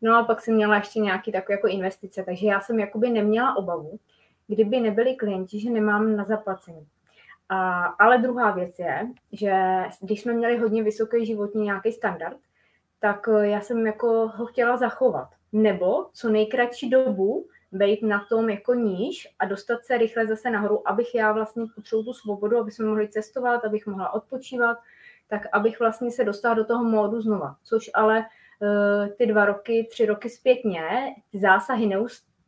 No 0.02 0.16
a 0.16 0.24
pak 0.24 0.40
jsem 0.40 0.54
měla 0.54 0.76
ještě 0.76 1.00
nějaký 1.00 1.32
takové 1.32 1.54
jako 1.54 1.68
investice, 1.68 2.22
takže 2.22 2.46
já 2.46 2.60
jsem 2.60 2.80
jakoby 2.80 3.10
neměla 3.10 3.56
obavu, 3.56 3.98
kdyby 4.46 4.80
nebyli 4.80 5.14
klienti, 5.14 5.60
že 5.60 5.70
nemám 5.70 6.16
na 6.16 6.24
zaplacení. 6.24 6.86
A, 7.48 7.84
ale 7.84 8.18
druhá 8.18 8.50
věc 8.50 8.78
je, 8.78 9.08
že 9.32 9.84
když 10.00 10.20
jsme 10.20 10.32
měli 10.32 10.56
hodně 10.56 10.82
vysoký 10.82 11.26
životní 11.26 11.64
nějaký 11.64 11.92
standard, 11.92 12.36
tak 13.00 13.28
eh, 13.28 13.46
já 13.46 13.60
jsem 13.60 13.86
jako 13.86 14.28
ho 14.34 14.46
chtěla 14.46 14.76
zachovat. 14.76 15.28
Nebo 15.52 16.06
co 16.12 16.28
nejkratší 16.28 16.90
dobu 16.90 17.46
být 17.72 18.02
na 18.02 18.26
tom 18.28 18.50
jako 18.50 18.74
níž 18.74 19.28
a 19.38 19.44
dostat 19.44 19.84
se 19.84 19.98
rychle 19.98 20.26
zase 20.26 20.50
nahoru, 20.50 20.88
abych 20.88 21.14
já 21.14 21.32
vlastně 21.32 21.64
potřeboval 21.74 22.04
tu 22.04 22.12
svobodu, 22.12 22.58
aby 22.58 22.70
jsme 22.70 22.86
mohli 22.86 23.08
cestovat, 23.08 23.64
abych 23.64 23.86
mohla 23.86 24.12
odpočívat, 24.12 24.78
tak 25.28 25.42
abych 25.52 25.80
vlastně 25.80 26.10
se 26.10 26.24
dostala 26.24 26.54
do 26.54 26.64
toho 26.64 26.84
módu 26.84 27.20
znova. 27.20 27.56
Což 27.64 27.90
ale 27.94 28.24
ty 29.18 29.26
dva 29.26 29.44
roky, 29.44 29.86
tři 29.90 30.06
roky 30.06 30.30
zpětně, 30.30 30.82
ty 31.32 31.38
zásahy 31.38 31.90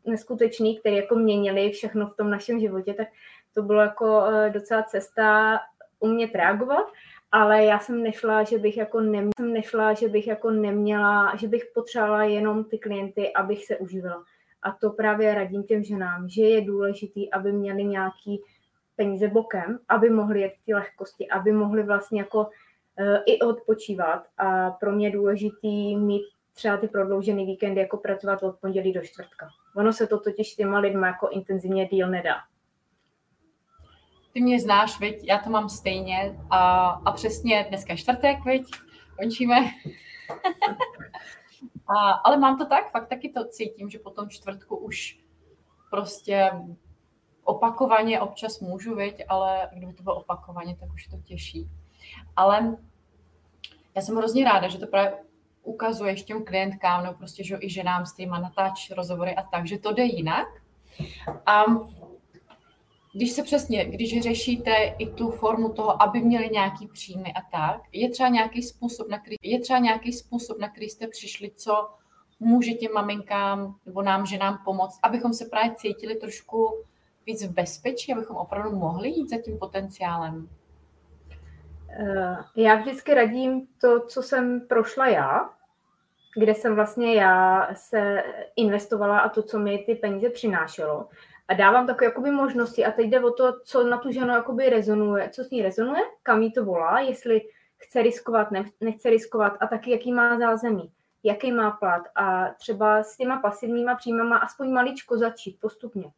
neskutečný, 0.06 0.78
které 0.78 0.96
jako 0.96 1.14
měnily 1.14 1.70
všechno 1.70 2.06
v 2.06 2.16
tom 2.16 2.30
našem 2.30 2.60
životě, 2.60 2.94
tak 2.94 3.08
to 3.54 3.62
bylo 3.62 3.80
jako 3.80 4.18
uh, 4.18 4.50
docela 4.52 4.82
cesta 4.82 5.58
umět 6.00 6.34
reagovat 6.34 6.86
ale 7.32 7.64
já 7.64 7.78
jsem 7.78 8.02
nešla, 8.02 8.42
že 8.42 8.58
bych 8.58 8.76
jako 8.76 9.00
neměla, 9.00 9.30
jsem 9.36 9.52
nešla, 9.52 9.94
že 9.94 10.08
bych 10.08 10.26
jako 10.26 10.50
neměla, 10.50 11.36
že 11.36 11.48
bych 11.48 11.64
potřebovala 11.74 12.24
jenom 12.24 12.64
ty 12.64 12.78
klienty, 12.78 13.32
abych 13.32 13.66
se 13.66 13.76
uživila. 13.76 14.24
A 14.62 14.72
to 14.72 14.90
právě 14.90 15.34
radím 15.34 15.62
těm 15.62 15.84
ženám, 15.84 16.28
že 16.28 16.42
je 16.42 16.60
důležitý, 16.60 17.32
aby 17.32 17.52
měli 17.52 17.84
nějaký 17.84 18.42
peníze 18.96 19.28
bokem, 19.28 19.78
aby 19.88 20.10
mohli 20.10 20.40
jet 20.40 20.52
ty 20.66 20.74
lehkosti, 20.74 21.28
aby 21.28 21.52
mohli 21.52 21.82
vlastně 21.82 22.20
jako 22.20 22.48
i 23.26 23.38
odpočívat. 23.38 24.26
A 24.38 24.70
pro 24.70 24.92
mě 24.92 25.06
je 25.06 25.12
důležitý 25.12 25.96
mít 25.96 26.22
třeba 26.54 26.76
ty 26.76 26.88
prodloužený 26.88 27.46
víkendy, 27.46 27.80
jako 27.80 27.96
pracovat 27.96 28.42
od 28.42 28.56
pondělí 28.60 28.92
do 28.92 29.00
čtvrtka. 29.00 29.48
Ono 29.76 29.92
se 29.92 30.06
to 30.06 30.20
totiž 30.20 30.52
s 30.52 30.56
těma 30.56 30.78
lidma 30.78 31.06
jako 31.06 31.28
intenzivně 31.28 31.86
díl 31.86 32.10
nedá 32.10 32.36
ty 34.32 34.40
mě 34.40 34.60
znáš, 34.60 35.00
viď, 35.00 35.24
já 35.24 35.38
to 35.38 35.50
mám 35.50 35.68
stejně 35.68 36.38
a, 36.50 36.88
a 36.88 37.12
přesně 37.12 37.66
dneska 37.68 37.96
čtvrtek, 37.96 38.44
viď, 38.44 38.70
končíme. 39.18 39.56
a, 41.86 42.10
ale 42.10 42.36
mám 42.36 42.58
to 42.58 42.66
tak, 42.66 42.90
fakt 42.90 43.08
taky 43.08 43.28
to 43.28 43.48
cítím, 43.48 43.90
že 43.90 43.98
po 43.98 44.10
tom 44.10 44.28
čtvrtku 44.28 44.76
už 44.76 45.20
prostě 45.90 46.50
opakovaně 47.44 48.20
občas 48.20 48.60
můžu, 48.60 48.96
viď, 48.96 49.22
ale 49.28 49.70
kdyby 49.72 49.92
to 49.92 50.02
bylo 50.02 50.16
opakovaně, 50.16 50.76
tak 50.76 50.92
už 50.92 51.06
to 51.06 51.16
těší. 51.16 51.68
Ale 52.36 52.76
já 53.94 54.02
jsem 54.02 54.16
hrozně 54.16 54.44
ráda, 54.44 54.68
že 54.68 54.78
to 54.78 54.86
právě 54.86 55.18
ukazuješ 55.62 56.22
těm 56.22 56.44
klientkám, 56.44 57.02
nebo 57.02 57.14
prostě, 57.14 57.44
že 57.44 57.58
i 57.60 57.70
ženám 57.70 58.06
s 58.06 58.12
týma 58.12 58.38
natáč 58.38 58.90
rozhovory 58.90 59.34
a 59.34 59.42
tak, 59.42 59.66
že 59.66 59.78
to 59.78 59.92
jde 59.92 60.04
jinak. 60.04 60.48
A 61.46 61.64
když 63.12 63.32
se 63.32 63.42
přesně, 63.42 63.84
když 63.84 64.22
řešíte 64.22 64.72
i 64.98 65.10
tu 65.10 65.30
formu 65.30 65.72
toho, 65.72 66.02
aby 66.02 66.20
měli 66.20 66.48
nějaký 66.50 66.86
příjmy 66.86 67.32
a 67.32 67.40
tak, 67.58 67.82
je 67.92 68.10
třeba 68.10 68.28
nějaký 68.28 68.62
způsob, 68.62 69.08
na 69.08 69.18
který, 69.18 69.36
je 69.42 69.60
třeba 69.60 69.78
nějaký 69.78 70.12
způsob, 70.12 70.58
na 70.58 70.68
který 70.68 70.88
jste 70.88 71.08
přišli, 71.08 71.50
co 71.50 71.88
může 72.40 72.72
těm 72.72 72.92
maminkám 72.92 73.74
nebo 73.86 74.02
nám, 74.02 74.26
že 74.26 74.38
nám 74.38 74.58
pomoct, 74.64 74.98
abychom 75.02 75.32
se 75.32 75.44
právě 75.44 75.74
cítili 75.74 76.14
trošku 76.14 76.84
víc 77.26 77.44
v 77.44 77.52
bezpečí, 77.52 78.12
abychom 78.12 78.36
opravdu 78.36 78.76
mohli 78.76 79.08
jít 79.08 79.30
za 79.30 79.36
tím 79.38 79.58
potenciálem? 79.58 80.48
Eh, 81.92 82.36
já 82.56 82.74
vždycky 82.74 83.14
radím 83.14 83.66
to, 83.80 84.00
co 84.00 84.22
jsem 84.22 84.60
prošla 84.60 85.08
já, 85.08 85.50
kde 86.36 86.54
jsem 86.54 86.74
vlastně 86.74 87.14
já 87.14 87.68
se 87.74 88.24
investovala 88.56 89.18
a 89.18 89.28
to, 89.28 89.42
co 89.42 89.58
mi 89.58 89.78
ty 89.78 89.94
peníze 89.94 90.30
přinášelo 90.30 91.08
a 91.48 91.54
dávám 91.54 91.86
takové 91.86 92.04
jakoby 92.04 92.30
možnosti 92.30 92.84
a 92.84 92.90
teď 92.90 93.06
jde 93.06 93.20
o 93.20 93.30
to, 93.30 93.60
co 93.64 93.84
na 93.84 93.98
tu 93.98 94.12
ženu 94.12 94.32
jakoby 94.32 94.70
rezonuje, 94.70 95.28
co 95.28 95.44
s 95.44 95.50
ní 95.50 95.62
rezonuje, 95.62 96.02
kam 96.22 96.42
jí 96.42 96.52
to 96.52 96.64
volá, 96.64 97.00
jestli 97.00 97.40
chce 97.76 98.02
riskovat, 98.02 98.50
ne, 98.50 98.64
nechce 98.80 99.10
riskovat 99.10 99.56
a 99.60 99.66
taky 99.66 99.90
jaký 99.90 100.12
má 100.12 100.38
zázemí, 100.38 100.92
jaký 101.22 101.52
má 101.52 101.70
plat 101.70 102.02
a 102.14 102.48
třeba 102.58 103.02
s 103.02 103.16
těma 103.16 103.40
pasivníma 103.40 103.94
příjmama 103.94 104.36
aspoň 104.36 104.70
maličko 104.70 105.18
začít 105.18 105.60
postupně. 105.60 106.10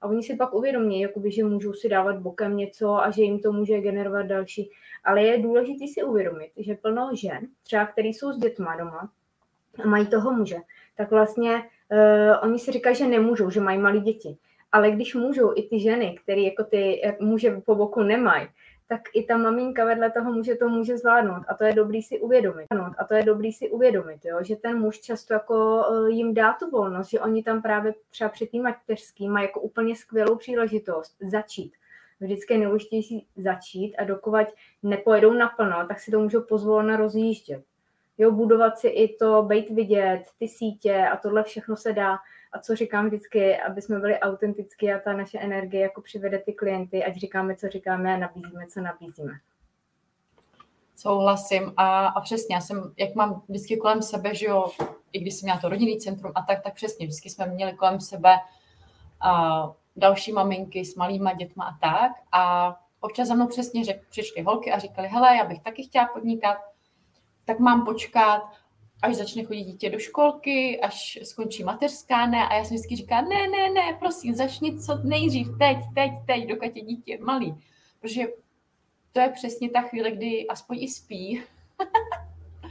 A 0.00 0.06
oni 0.06 0.22
si 0.22 0.36
pak 0.36 0.54
uvědomí, 0.54 1.00
jakoby, 1.00 1.32
že 1.32 1.44
můžou 1.44 1.72
si 1.72 1.88
dávat 1.88 2.18
bokem 2.18 2.56
něco 2.56 2.94
a 2.94 3.10
že 3.10 3.22
jim 3.22 3.40
to 3.40 3.52
může 3.52 3.80
generovat 3.80 4.26
další. 4.26 4.70
Ale 5.04 5.22
je 5.22 5.42
důležité 5.42 5.84
si 5.94 6.02
uvědomit, 6.02 6.50
že 6.56 6.74
plno 6.74 7.10
žen, 7.14 7.40
třeba 7.62 7.86
který 7.86 8.08
jsou 8.08 8.32
s 8.32 8.38
dětma 8.38 8.76
doma 8.76 9.10
a 9.84 9.86
mají 9.86 10.06
toho 10.06 10.32
muže, 10.32 10.56
tak 10.96 11.10
vlastně 11.10 11.52
uh, 11.52 12.36
oni 12.42 12.58
si 12.58 12.72
říkají, 12.72 12.96
že 12.96 13.06
nemůžou, 13.06 13.50
že 13.50 13.60
mají 13.60 13.78
malé 13.78 14.00
děti 14.00 14.38
ale 14.72 14.90
když 14.90 15.14
můžou 15.14 15.52
i 15.56 15.62
ty 15.62 15.80
ženy, 15.80 16.18
které 16.22 16.40
jako 16.40 16.64
ty 16.64 17.00
muže 17.20 17.60
po 17.66 17.74
boku 17.74 18.02
nemají, 18.02 18.48
tak 18.88 19.00
i 19.14 19.22
ta 19.22 19.36
maminka 19.36 19.84
vedle 19.84 20.10
toho 20.10 20.32
může 20.32 20.54
to 20.54 20.68
může 20.68 20.98
zvládnout 20.98 21.42
a 21.48 21.54
to 21.54 21.64
je 21.64 21.72
dobrý 21.72 22.02
si 22.02 22.20
uvědomit. 22.20 22.66
A 22.98 23.04
to 23.04 23.14
je 23.14 23.22
dobrý 23.22 23.52
si 23.52 23.70
uvědomit, 23.70 24.24
jo? 24.24 24.38
že 24.42 24.56
ten 24.56 24.78
muž 24.78 25.00
často 25.00 25.34
jako 25.34 25.84
eh, 25.90 26.10
jim 26.10 26.34
dá 26.34 26.52
tu 26.52 26.70
volnost, 26.70 27.10
že 27.10 27.20
oni 27.20 27.42
tam 27.42 27.62
právě 27.62 27.94
třeba 28.10 28.30
před 28.30 28.46
tím 28.46 28.62
mateřským 28.62 29.32
mají 29.32 29.46
jako 29.46 29.60
úplně 29.60 29.96
skvělou 29.96 30.36
příležitost 30.36 31.16
začít. 31.20 31.72
Vždycky 32.20 32.54
je 32.54 32.58
nejdůležitější 32.58 33.26
začít 33.36 33.96
a 33.96 34.04
dokovat 34.04 34.48
nepojedou 34.82 35.32
naplno, 35.32 35.86
tak 35.88 36.00
si 36.00 36.10
to 36.10 36.20
můžou 36.20 36.40
pozvolna 36.40 36.96
rozjíždět. 36.96 37.64
Jo, 38.18 38.30
budovat 38.30 38.78
si 38.78 38.88
i 38.88 39.16
to, 39.16 39.42
být 39.42 39.70
vidět, 39.70 40.22
ty 40.38 40.48
sítě 40.48 41.06
a 41.12 41.16
tohle 41.16 41.42
všechno 41.42 41.76
se 41.76 41.92
dá. 41.92 42.18
A 42.52 42.58
co 42.58 42.76
říkám 42.76 43.06
vždycky, 43.06 43.56
aby 43.56 43.82
jsme 43.82 43.98
byli 43.98 44.20
autentický 44.20 44.92
a 44.92 44.98
ta 44.98 45.12
naše 45.12 45.38
energie 45.38 45.82
jako 45.82 46.00
přivede 46.00 46.38
ty 46.38 46.52
klienty, 46.52 47.04
ať 47.04 47.16
říkáme, 47.16 47.56
co 47.56 47.68
říkáme 47.68 48.14
a 48.14 48.16
nabízíme, 48.16 48.66
co 48.66 48.80
nabízíme. 48.80 49.32
Souhlasím. 50.96 51.72
A, 51.76 52.06
a 52.06 52.20
přesně, 52.20 52.54
já 52.54 52.60
jsem, 52.60 52.94
jak 52.96 53.14
mám 53.14 53.42
vždycky 53.48 53.76
kolem 53.76 54.02
sebe, 54.02 54.34
že 54.34 54.46
jo, 54.46 54.70
i 55.12 55.18
když 55.18 55.34
jsem 55.34 55.46
měla 55.46 55.60
to 55.60 55.68
rodinný 55.68 55.98
centrum 55.98 56.32
a 56.34 56.42
tak, 56.42 56.62
tak 56.62 56.74
přesně, 56.74 57.06
vždycky 57.06 57.30
jsme 57.30 57.46
měli 57.46 57.72
kolem 57.72 58.00
sebe 58.00 58.36
a, 59.20 59.72
další 59.96 60.32
maminky 60.32 60.84
s 60.84 60.96
malýma 60.96 61.32
dětma 61.32 61.64
a 61.64 61.88
tak. 61.88 62.12
A 62.32 62.76
občas 63.00 63.28
za 63.28 63.34
mnou 63.34 63.46
přesně 63.46 63.84
řek, 63.84 64.08
přišly 64.08 64.42
holky 64.42 64.72
a 64.72 64.78
říkali, 64.78 65.08
hele, 65.08 65.36
já 65.36 65.44
bych 65.44 65.62
taky 65.62 65.82
chtěla 65.82 66.06
podnikat, 66.06 66.56
tak 67.46 67.58
mám 67.58 67.84
počkat, 67.84 68.42
až 69.02 69.14
začne 69.14 69.44
chodit 69.44 69.64
dítě 69.64 69.90
do 69.90 69.98
školky, 69.98 70.80
až 70.80 71.18
skončí 71.22 71.64
mateřská, 71.64 72.26
ne, 72.26 72.48
a 72.48 72.54
já 72.54 72.64
jsem 72.64 72.76
vždycky 72.76 72.96
říká, 72.96 73.20
ne, 73.20 73.48
ne, 73.48 73.70
ne, 73.70 73.96
prosím, 73.98 74.34
začni 74.34 74.78
co 74.78 74.98
nejdřív, 75.02 75.48
teď, 75.58 75.76
teď, 75.94 76.12
teď, 76.26 76.46
dokud 76.46 76.76
je 76.76 76.82
dítě 76.82 77.18
malý. 77.20 77.54
Protože 78.00 78.22
to 79.12 79.20
je 79.20 79.28
přesně 79.28 79.70
ta 79.70 79.82
chvíle, 79.82 80.10
kdy 80.10 80.46
aspoň 80.46 80.78
i 80.80 80.88
spí. 80.88 81.42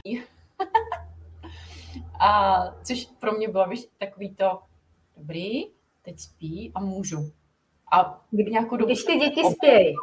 a 2.20 2.60
což 2.84 3.08
pro 3.20 3.32
mě 3.32 3.48
bylo 3.48 3.68
víš, 3.68 3.86
takový 3.98 4.34
to, 4.34 4.62
dobrý, 5.16 5.64
teď 6.02 6.20
spí 6.20 6.72
a 6.74 6.80
můžu. 6.80 7.32
A 7.92 8.24
nějakou 8.32 8.76
dobu... 8.76 8.86
Když 8.86 9.04
ty 9.04 9.16
děti 9.16 9.40
spějí, 9.50 9.94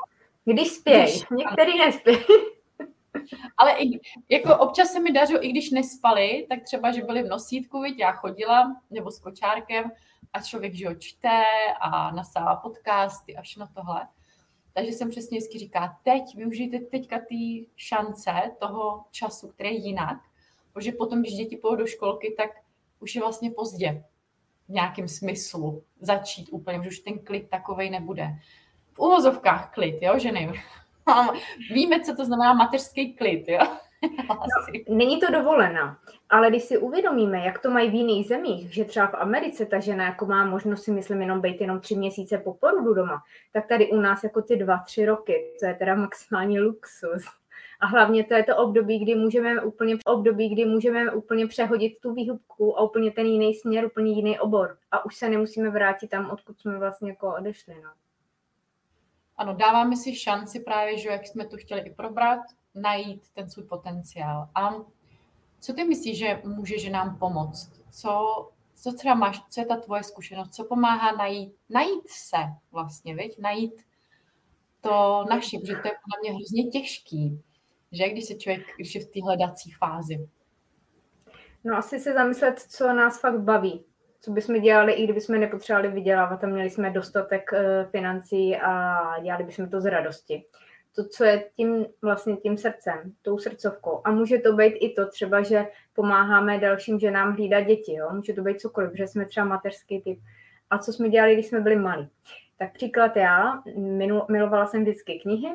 když 0.45 0.67
spějí, 0.67 1.23
některý 1.31 1.77
nespějí. 1.77 2.17
Ale 3.57 3.71
i, 3.77 3.99
jako 4.29 4.57
občas 4.57 4.91
se 4.91 4.99
mi 4.99 5.11
dařilo, 5.11 5.45
i 5.45 5.49
když 5.49 5.71
nespali, 5.71 6.45
tak 6.49 6.63
třeba, 6.63 6.91
že 6.91 7.03
byli 7.03 7.23
v 7.23 7.29
nosítku, 7.29 7.81
viď, 7.81 7.99
já 7.99 8.11
chodila, 8.11 8.75
nebo 8.89 9.11
s 9.11 9.19
kočárkem 9.19 9.91
a 10.33 10.41
člověk, 10.41 10.73
že 10.73 10.87
ho 10.87 10.95
čte 10.95 11.43
a 11.81 12.11
nasává 12.11 12.55
podcasty 12.55 13.35
a 13.35 13.41
všechno 13.41 13.67
tohle. 13.75 14.07
Takže 14.73 14.91
jsem 14.91 15.09
přesně 15.09 15.37
vždycky 15.37 15.59
říká, 15.59 15.99
teď 16.03 16.35
využijte 16.35 16.79
teďka 16.79 17.19
ty 17.29 17.65
šance 17.75 18.31
toho 18.59 19.03
času, 19.11 19.47
který 19.47 19.69
je 19.69 19.75
jinak, 19.75 20.17
protože 20.73 20.91
potom, 20.91 21.21
když 21.21 21.33
děti 21.33 21.57
půjdou 21.57 21.75
do 21.75 21.87
školky, 21.87 22.33
tak 22.37 22.49
už 22.99 23.15
je 23.15 23.21
vlastně 23.21 23.51
pozdě 23.51 24.03
v 24.67 24.69
nějakém 24.69 25.07
smyslu 25.07 25.83
začít 25.99 26.49
úplně, 26.51 26.83
že 26.83 26.89
už 26.89 26.99
ten 26.99 27.19
klid 27.19 27.49
takovej 27.49 27.89
nebude. 27.89 28.29
V 28.93 28.99
uvozovkách 28.99 29.73
klid, 29.73 29.97
jo, 30.01 30.19
že 30.19 30.31
nevím. 30.31 30.61
Víme, 31.71 31.99
co 31.99 32.15
to 32.15 32.25
znamená 32.25 32.53
mateřský 32.53 33.13
klid, 33.13 33.43
jo? 33.47 33.59
No, 34.29 34.39
není 34.95 35.19
to 35.19 35.31
dovolena, 35.31 35.97
ale 36.29 36.49
když 36.49 36.63
si 36.63 36.77
uvědomíme, 36.77 37.45
jak 37.45 37.59
to 37.59 37.69
mají 37.69 37.89
v 37.89 37.93
jiných 37.93 38.27
zemích, 38.27 38.73
že 38.73 38.85
třeba 38.85 39.07
v 39.07 39.13
Americe 39.13 39.65
ta 39.65 39.79
žena 39.79 40.05
jako 40.05 40.25
má 40.25 40.45
možnost 40.45 40.83
si 40.83 40.91
myslím 40.91 41.21
jenom 41.21 41.41
být 41.41 41.61
jenom 41.61 41.79
tři 41.79 41.95
měsíce 41.95 42.37
po 42.37 42.53
porodu 42.53 42.93
doma, 42.93 43.23
tak 43.53 43.67
tady 43.67 43.91
u 43.91 43.95
nás 43.95 44.23
jako 44.23 44.41
ty 44.41 44.55
dva, 44.55 44.77
tři 44.77 45.05
roky, 45.05 45.53
to 45.59 45.65
je 45.65 45.73
teda 45.73 45.95
maximální 45.95 46.59
luxus. 46.59 47.23
A 47.79 47.85
hlavně 47.85 48.23
to 48.23 48.33
je 48.33 48.43
to 48.43 48.57
období, 48.57 48.99
kdy 48.99 49.15
můžeme 49.15 49.61
úplně, 49.61 49.97
období, 50.05 50.49
kdy 50.49 50.65
můžeme 50.65 51.11
úplně 51.11 51.47
přehodit 51.47 51.99
tu 51.99 52.13
výhubku 52.13 52.79
a 52.79 52.83
úplně 52.83 53.11
ten 53.11 53.25
jiný 53.25 53.53
směr, 53.53 53.85
úplně 53.85 54.11
jiný 54.11 54.39
obor. 54.39 54.77
A 54.91 55.05
už 55.05 55.15
se 55.15 55.29
nemusíme 55.29 55.69
vrátit 55.69 56.07
tam, 56.07 56.29
odkud 56.29 56.61
jsme 56.61 56.79
vlastně 56.79 57.09
jako 57.09 57.35
odešli. 57.35 57.75
No 57.83 57.89
ano, 59.37 59.53
dáváme 59.53 59.95
si 59.95 60.15
šanci 60.15 60.59
právě, 60.59 60.97
že 60.97 61.09
jak 61.09 61.27
jsme 61.27 61.45
to 61.45 61.57
chtěli 61.57 61.81
i 61.81 61.93
probrat, 61.93 62.39
najít 62.75 63.29
ten 63.33 63.49
svůj 63.49 63.65
potenciál. 63.65 64.49
A 64.55 64.73
Co 65.59 65.73
ty 65.73 65.83
myslíš, 65.83 66.17
že 66.17 66.41
může 66.43 66.79
že 66.79 66.89
nám 66.89 67.17
pomoct? 67.19 67.71
Co, 67.91 68.49
co 68.75 68.93
třeba 68.93 69.15
máš, 69.15 69.41
co 69.49 69.61
je 69.61 69.65
ta 69.65 69.75
tvoje 69.75 70.03
zkušenost? 70.03 70.53
Co 70.53 70.63
pomáhá 70.63 71.11
najít, 71.11 71.55
najít 71.69 72.09
se 72.09 72.37
vlastně, 72.71 73.15
viď? 73.15 73.39
Najít 73.39 73.81
to 74.81 75.25
naše, 75.29 75.59
protože 75.59 75.75
to 75.75 75.87
je 75.87 75.93
podle 76.03 76.21
mě 76.21 76.31
hrozně 76.31 76.63
těžký, 76.63 77.41
že 77.91 78.09
když 78.09 78.25
se 78.25 78.35
člověk, 78.35 78.67
když 78.75 78.95
je 78.95 79.01
v 79.01 79.07
té 79.07 79.19
hledací 79.23 79.71
fázi. 79.71 80.29
No 81.63 81.77
asi 81.77 81.99
se 81.99 82.13
zamyslet, 82.13 82.59
co 82.59 82.93
nás 82.93 83.19
fakt 83.19 83.39
baví, 83.41 83.85
co 84.23 84.31
bychom 84.31 84.61
dělali, 84.61 84.93
i 84.93 85.03
kdybychom 85.03 85.39
nepotřebovali 85.39 85.87
vydělávat 85.87 86.43
a 86.43 86.47
měli 86.47 86.69
jsme 86.69 86.89
dostatek 86.89 87.53
eh, 87.53 87.87
financí 87.91 88.57
a 88.57 89.03
dělali 89.21 89.43
bychom 89.43 89.69
to 89.69 89.81
z 89.81 89.85
radosti. 89.85 90.45
To, 90.95 91.07
co 91.07 91.23
je 91.23 91.49
tím 91.55 91.85
vlastně 92.01 92.35
tím 92.35 92.57
srdcem, 92.57 93.13
tou 93.21 93.37
srdcovkou. 93.37 94.01
A 94.03 94.11
může 94.11 94.37
to 94.37 94.53
být 94.53 94.73
i 94.79 94.89
to 94.89 95.07
třeba, 95.07 95.41
že 95.41 95.67
pomáháme 95.93 96.59
dalším 96.59 96.99
ženám 96.99 97.33
hlídat 97.33 97.61
děti. 97.61 97.93
Jo? 97.93 98.09
Může 98.13 98.33
to 98.33 98.41
být 98.41 98.61
cokoliv, 98.61 98.91
že 98.93 99.07
jsme 99.07 99.25
třeba 99.25 99.45
mateřský 99.45 100.01
typ. 100.01 100.19
A 100.69 100.77
co 100.77 100.93
jsme 100.93 101.09
dělali, 101.09 101.33
když 101.33 101.47
jsme 101.47 101.59
byli 101.59 101.75
malí. 101.75 102.09
Tak 102.57 102.73
příklad 102.73 103.15
já, 103.15 103.63
milovala 104.29 104.65
jsem 104.65 104.81
vždycky 104.81 105.19
knihy, 105.19 105.49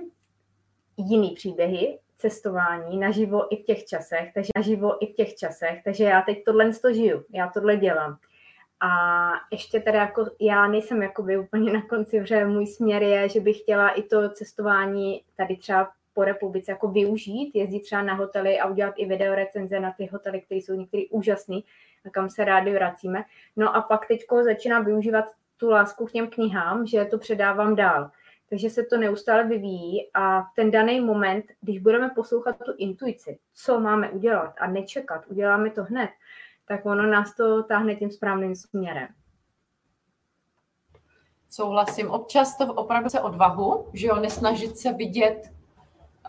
jiný 0.97 1.31
příběhy, 1.31 1.99
cestování 2.17 2.99
naživo 2.99 3.55
i 3.55 3.63
v 3.63 3.65
těch 3.65 3.85
časech, 3.85 4.31
takže 4.35 4.51
naživo 4.57 5.05
i 5.05 5.13
v 5.13 5.17
těch 5.17 5.35
časech, 5.35 5.81
takže 5.85 6.05
já 6.05 6.23
teď 6.23 6.45
tohle 6.45 6.73
to 6.73 6.93
žiju, 6.93 7.25
já 7.31 7.49
tohle 7.49 7.77
dělám. 7.77 8.19
A 8.81 9.31
ještě 9.53 9.81
teda 9.81 10.01
jako 10.01 10.27
já 10.41 10.67
nejsem 10.67 11.03
jakoby 11.03 11.39
úplně 11.39 11.73
na 11.73 11.83
konci, 11.83 12.21
že 12.25 12.45
můj 12.45 12.67
směr 12.67 13.03
je, 13.03 13.29
že 13.29 13.41
bych 13.41 13.59
chtěla 13.59 13.89
i 13.89 14.03
to 14.03 14.31
cestování 14.31 15.23
tady 15.37 15.57
třeba 15.57 15.91
po 16.15 16.25
republice 16.25 16.73
jako 16.73 16.89
využít, 16.89 17.51
jezdit 17.55 17.81
třeba 17.81 18.03
na 18.03 18.15
hotely 18.15 18.61
a 18.61 18.67
udělat 18.67 18.95
i 18.97 19.07
videorecenze 19.07 19.81
na 19.81 19.93
ty 19.93 20.07
hotely, 20.07 20.41
které 20.41 20.59
jsou 20.59 20.75
některé 20.75 21.03
úžasné 21.11 21.57
a 22.07 22.11
kam 22.11 22.31
se 22.31 22.45
rádi 22.45 22.73
vracíme. 22.73 23.25
No 23.57 23.77
a 23.77 23.83
pak 23.83 24.07
teďko 24.07 24.45
začínám 24.45 24.85
využívat 24.85 25.25
tu 25.57 25.71
lásku 25.71 26.07
k 26.07 26.13
těm 26.13 26.27
knihám, 26.27 26.87
že 26.87 27.05
to 27.05 27.19
předávám 27.19 27.77
dál. 27.77 28.11
Takže 28.51 28.71
se 28.71 28.83
to 28.83 28.97
neustále 28.97 29.45
vyvíjí 29.45 30.11
a 30.15 30.45
ten 30.57 30.71
daný 30.71 31.01
moment, 31.01 31.45
když 31.61 31.79
budeme 31.79 32.11
poslouchat 32.15 32.57
tu 32.59 32.73
intuici, 32.79 33.39
co 33.55 33.81
máme 33.81 34.11
udělat 34.11 34.55
a 34.59 34.67
nečekat, 34.67 35.27
uděláme 35.27 35.71
to 35.71 35.85
hned, 35.85 36.11
tak 36.69 36.87
ono 36.87 37.07
nás 37.07 37.35
to 37.35 37.63
táhne 37.63 37.95
tím 37.95 38.11
správným 38.11 38.55
směrem. 38.55 39.09
Souhlasím. 41.51 42.11
Občas 42.11 42.57
to 42.57 42.75
opravdu 42.75 43.11
se 43.11 43.21
odvahu, 43.21 43.91
že 43.93 44.07
jo, 44.07 44.17
nesnažit 44.17 44.79
se 44.79 44.93
vidět 44.93 45.53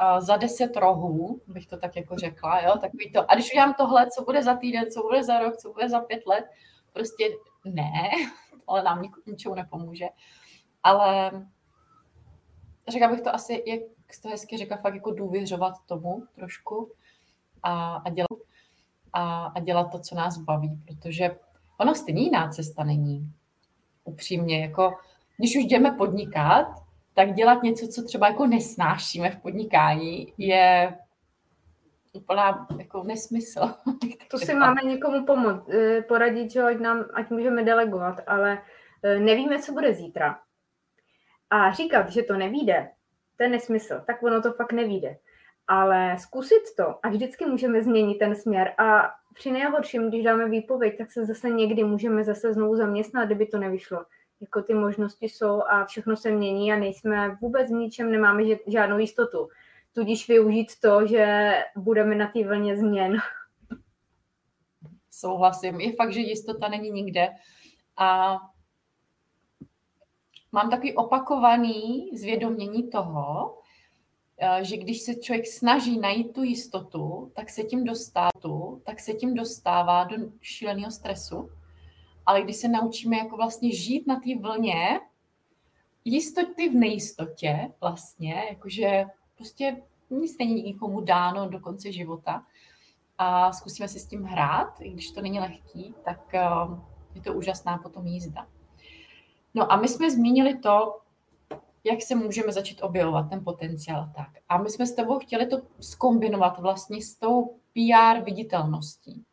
uh, 0.02 0.20
za 0.20 0.38
deset 0.38 0.78
rohů, 0.78 1.42
bych 1.48 1.68
to 1.68 1.78
tak 1.78 1.96
jako 1.96 2.16
řekla, 2.16 2.62
jo, 2.62 2.78
takový 2.78 3.12
to. 3.12 3.32
A 3.32 3.36
když 3.36 3.52
udělám 3.52 3.74
tohle, 3.74 4.12
co 4.12 4.24
bude 4.24 4.44
za 4.44 4.56
týden, 4.56 4.92
co 4.92 5.02
bude 5.02 5.24
za 5.24 5.40
rok, 5.40 5.58
co 5.58 5.74
bude 5.74 5.90
za 5.90 6.00
pět 6.00 6.28
let, 6.28 6.46
prostě 6.94 7.30
ne, 7.66 8.10
ale 8.68 8.84
nám 8.84 9.04
ničemu 9.26 9.56
nepomůže. 9.56 10.06
Ale 10.84 11.32
řekla 12.88 13.08
bych 13.08 13.22
to 13.22 13.36
asi, 13.36 13.64
jak 13.68 13.82
jste 14.12 14.30
hezky 14.30 14.58
řekla, 14.58 14.78
fakt 14.78 14.96
jako 14.96 15.12
důvěřovat 15.12 15.74
tomu 15.86 16.24
trošku 16.36 16.92
a, 17.64 17.96
a 17.96 18.10
dělat 18.10 18.50
a, 19.14 19.46
a 19.46 19.60
dělat 19.60 19.92
to, 19.92 20.00
co 20.00 20.16
nás 20.16 20.38
baví, 20.38 20.80
protože 20.88 21.36
ona 21.80 21.94
stejně 21.94 22.22
jiná 22.22 22.50
cesta 22.50 22.84
není. 22.84 23.34
Upřímně, 24.04 24.62
jako 24.62 24.94
když 25.38 25.58
už 25.58 25.64
jdeme 25.64 25.92
podnikat, 25.92 26.68
tak 27.14 27.34
dělat 27.34 27.64
něco, 27.64 27.88
co 27.88 28.04
třeba 28.04 28.28
jako 28.28 28.48
nesnášíme 28.48 29.32
v 29.32 29.42
podnikání, 29.42 30.34
je 30.38 30.98
úplná 32.14 32.68
jako 32.80 33.04
nesmysl. 33.04 33.74
To 34.32 34.38
si 34.38 34.54
máme 34.54 34.82
někomu 34.84 35.26
pomoct, 35.26 35.70
eh, 35.70 36.02
poradit, 36.02 36.52
že 36.52 36.64
ať, 36.64 36.80
nám, 36.80 37.06
ať 37.14 37.30
můžeme 37.30 37.64
delegovat, 37.64 38.22
ale 38.28 38.62
eh, 39.04 39.20
nevíme, 39.20 39.60
co 39.60 39.72
bude 39.72 39.94
zítra. 39.94 40.40
A 41.50 41.72
říkat, 41.72 42.10
že 42.10 42.24
to 42.24 42.38
nevíde, 42.38 42.90
to 43.38 43.44
je 43.44 43.50
nesmysl. 43.50 44.02
Tak 44.08 44.24
ono 44.24 44.42
to 44.42 44.54
fakt 44.54 44.72
nevíde 44.72 45.18
ale 45.70 46.20
zkusit 46.20 46.76
to 46.78 47.06
a 47.06 47.10
vždycky 47.10 47.46
můžeme 47.46 47.84
změnit 47.84 48.16
ten 48.16 48.36
směr 48.36 48.74
a 48.78 49.10
při 49.34 49.52
nejhorším, 49.52 50.10
když 50.10 50.24
dáme 50.24 50.50
výpověď, 50.50 50.98
tak 50.98 51.12
se 51.12 51.26
zase 51.26 51.50
někdy 51.50 51.84
můžeme 51.84 52.24
zase 52.24 52.54
znovu 52.54 52.76
zaměstnat, 52.76 53.26
kdyby 53.26 53.46
to 53.46 53.58
nevyšlo. 53.58 54.06
Jako 54.42 54.62
ty 54.62 54.74
možnosti 54.74 55.26
jsou 55.26 55.62
a 55.62 55.86
všechno 55.86 56.18
se 56.18 56.32
mění 56.32 56.74
a 56.74 56.76
nejsme 56.76 57.38
vůbec 57.42 57.68
v 57.68 57.74
ničem, 57.74 58.12
nemáme 58.12 58.44
žádnou 58.68 58.98
jistotu. 58.98 59.50
Tudíž 59.94 60.28
využít 60.28 60.72
to, 60.82 61.08
že 61.08 61.54
budeme 61.76 62.16
na 62.16 62.28
té 62.28 62.44
vlně 62.44 62.78
změn. 62.78 63.18
Souhlasím. 65.12 65.80
Je 65.80 65.96
fakt, 65.96 66.14
že 66.14 66.20
jistota 66.20 66.68
není 66.68 66.92
nikde. 66.92 67.30
A 67.98 68.38
mám 70.52 70.70
takový 70.70 70.96
opakovaný 70.96 72.10
zvědomění 72.18 72.90
toho, 72.90 73.59
že 74.62 74.78
když 74.78 75.02
se 75.02 75.16
člověk 75.16 75.48
snaží 75.48 76.00
najít 76.00 76.34
tu 76.34 76.44
jistotu, 76.44 77.32
tak 77.36 77.50
se 77.50 77.64
tím 77.64 77.84
dostává, 77.84 78.30
tak 78.84 79.00
se 79.00 79.14
tím 79.14 79.34
dostává 79.34 80.04
do 80.04 80.16
šíleného 80.42 80.92
stresu. 80.92 81.50
Ale 82.26 82.42
když 82.42 82.56
se 82.56 82.68
naučíme 82.68 83.18
jako 83.18 83.38
vlastně 83.38 83.72
žít 83.72 84.08
na 84.08 84.16
té 84.16 84.40
vlně, 84.42 85.00
jistoty 86.06 86.70
v 86.70 86.76
nejistotě 86.76 87.72
vlastně, 87.82 88.46
jakože 88.50 89.06
prostě 89.36 89.82
nic 90.10 90.38
není 90.38 90.64
nikomu 90.64 91.02
dáno 91.02 91.50
do 91.50 91.60
konce 91.60 91.92
života 91.92 92.46
a 93.18 93.52
zkusíme 93.52 93.88
si 93.88 94.00
s 94.00 94.06
tím 94.06 94.24
hrát, 94.24 94.82
i 94.82 94.90
když 94.90 95.12
to 95.12 95.22
není 95.22 95.40
lehký, 95.40 95.96
tak 96.06 96.34
eh, 96.34 96.50
je 97.16 97.22
to 97.22 97.34
úžasná 97.34 97.78
potom 97.78 98.08
jízda. 98.08 98.48
No 99.54 99.72
a 99.72 99.78
my 99.78 99.88
jsme 99.88 100.12
zmínili 100.12 100.58
to, 100.58 101.00
jak 101.84 102.02
se 102.02 102.16
můžeme 102.16 102.52
začít 102.52 102.82
objevovat 102.82 103.30
ten 103.30 103.44
potenciál 103.44 104.10
tak. 104.16 104.30
A 104.50 104.58
my 104.58 104.70
jsme 104.70 104.88
s 104.88 104.96
tebou 104.96 105.20
chtěli 105.20 105.48
to 105.48 105.62
skombinovat 105.80 106.60
vlastně 106.60 107.02
s 107.02 107.16
tou 107.16 107.60
PR 107.74 108.24
viditelností, 108.24 109.24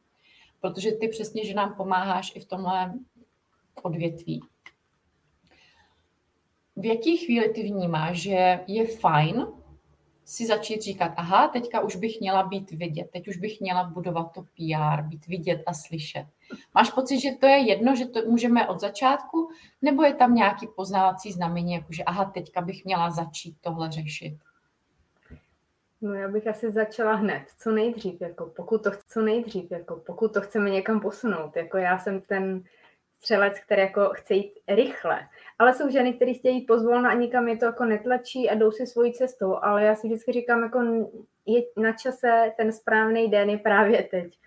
protože 0.61 0.93
ty 0.93 1.09
přesně, 1.09 1.45
že 1.45 1.55
nám 1.55 1.75
pomáháš 1.75 2.33
i 2.37 2.41
v 2.41 2.45
tomhle 2.45 2.95
odvětví. 3.83 4.41
V 6.77 6.85
jaký 6.85 7.17
chvíli 7.17 7.49
ty 7.49 7.63
vnímáš, 7.63 8.17
že 8.17 8.61
je 8.67 8.87
fajn 8.87 9.47
si 10.29 10.47
začít 10.47 10.83
říkat, 10.83 11.13
aha, 11.17 11.49
teďka 11.49 11.81
už 11.81 11.97
bych 11.97 12.21
měla 12.21 12.43
být 12.43 12.71
vidět, 12.71 13.11
teď 13.13 13.29
už 13.29 13.37
bych 13.37 13.61
měla 13.61 13.85
budovat 13.85 14.33
to 14.33 14.43
PR, 14.43 15.03
být 15.03 15.27
vidět 15.27 15.63
a 15.67 15.75
slyšet. 15.75 16.27
Máš 16.75 16.91
pocit, 16.91 17.21
že 17.21 17.31
to 17.41 17.47
je 17.47 17.59
jedno, 17.59 17.97
že 17.97 18.07
to 18.07 18.21
můžeme 18.31 18.69
od 18.69 18.81
začátku, 18.81 19.49
nebo 19.83 20.03
je 20.03 20.15
tam 20.15 20.35
nějaký 20.35 20.67
poznávací 20.77 21.33
znamení, 21.33 21.73
jakože 21.73 22.05
aha, 22.05 22.25
teďka 22.25 22.61
bych 22.61 22.85
měla 22.85 23.11
začít 23.11 23.57
tohle 23.61 23.91
řešit? 23.91 24.39
No 26.01 26.15
já 26.15 26.29
bych 26.29 26.47
asi 26.47 26.71
začala 26.71 27.15
hned, 27.15 27.43
co 27.59 27.73
nejdřív, 27.73 28.21
jako 28.21 28.47
pokud 28.57 28.83
to, 28.85 28.91
co 29.09 29.23
nejdřív, 29.23 29.71
jako 29.71 29.97
pokud 30.07 30.35
to 30.35 30.41
chceme 30.41 30.71
někam 30.71 31.01
posunout. 31.01 31.57
Jako 31.57 31.77
já 31.77 31.99
jsem 31.99 32.21
ten 32.21 32.63
střelec, 33.19 33.61
který 33.61 33.83
jako 33.83 34.11
chce 34.15 34.35
jít 34.35 34.53
rychle. 34.69 35.21
Ale 35.59 35.75
jsou 35.75 35.91
ženy, 35.91 36.13
které 36.13 36.33
chtějí 36.33 36.61
pozvolna 36.61 37.11
a 37.11 37.15
nikam 37.15 37.49
je 37.49 37.57
to 37.57 37.65
jako 37.65 37.85
netlačí 37.85 38.51
a 38.51 38.55
jdou 38.55 38.71
si 38.71 38.87
svojí 38.87 39.13
cestou. 39.13 39.59
Ale 39.63 39.85
já 39.85 39.95
si 39.95 40.07
vždycky 40.07 40.33
říkám, 40.33 40.63
jako 40.63 40.81
je 41.47 41.63
na 41.77 41.93
čase 41.93 42.53
ten 42.57 42.73
správný 42.73 43.31
den 43.31 43.51
je 43.51 43.59
právě 43.59 44.03
teď. 44.03 44.39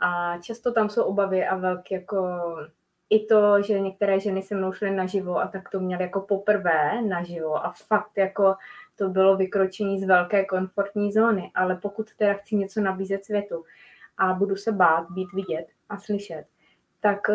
A 0.00 0.38
často 0.38 0.72
tam 0.72 0.88
jsou 0.88 1.02
obavy 1.02 1.46
a 1.46 1.56
velké 1.56 1.94
jako 1.94 2.26
i 3.10 3.26
to, 3.26 3.62
že 3.62 3.80
některé 3.80 4.20
ženy 4.20 4.42
se 4.42 4.54
mnou 4.54 4.72
šly 4.72 4.90
naživo 4.90 5.38
a 5.38 5.48
tak 5.48 5.68
to 5.68 5.80
měly 5.80 6.02
jako 6.02 6.20
poprvé 6.20 7.02
naživo 7.02 7.66
a 7.66 7.72
fakt 7.88 8.18
jako 8.18 8.54
to 8.96 9.08
bylo 9.08 9.36
vykročení 9.36 10.00
z 10.00 10.04
velké 10.04 10.44
komfortní 10.44 11.12
zóny, 11.12 11.50
ale 11.54 11.76
pokud 11.76 12.14
teda 12.14 12.34
chci 12.34 12.56
něco 12.56 12.80
nabízet 12.80 13.24
světu 13.24 13.64
a 14.18 14.34
budu 14.34 14.56
se 14.56 14.72
bát 14.72 15.10
být 15.10 15.32
vidět 15.32 15.66
a 15.88 15.98
slyšet, 15.98 16.44
tak 17.00 17.28
uh, 17.28 17.34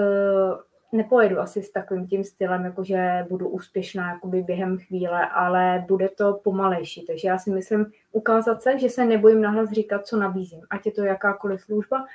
nepojedu 0.96 1.40
asi 1.40 1.64
s 1.64 1.72
takovým 1.72 2.08
tím 2.08 2.24
stylem, 2.24 2.66
jakože 2.66 3.26
budu 3.30 3.50
úspěšná 3.50 4.10
jakoby 4.14 4.42
během 4.42 4.78
chvíle, 4.78 5.30
ale 5.30 5.86
bude 5.88 6.10
to 6.10 6.40
pomalejší. 6.44 7.06
Takže 7.06 7.28
já 7.28 7.38
si 7.38 7.52
myslím 7.52 7.92
ukázat 8.12 8.62
se, 8.62 8.80
že 8.80 8.90
se 8.90 9.06
nebojím 9.06 9.42
nahlas 9.42 9.72
říkat, 9.72 10.08
co 10.08 10.18
nabízím, 10.18 10.62
ať 10.70 10.86
je 10.86 10.92
to 10.92 11.04
jakákoliv 11.04 11.62
služba, 11.62 12.06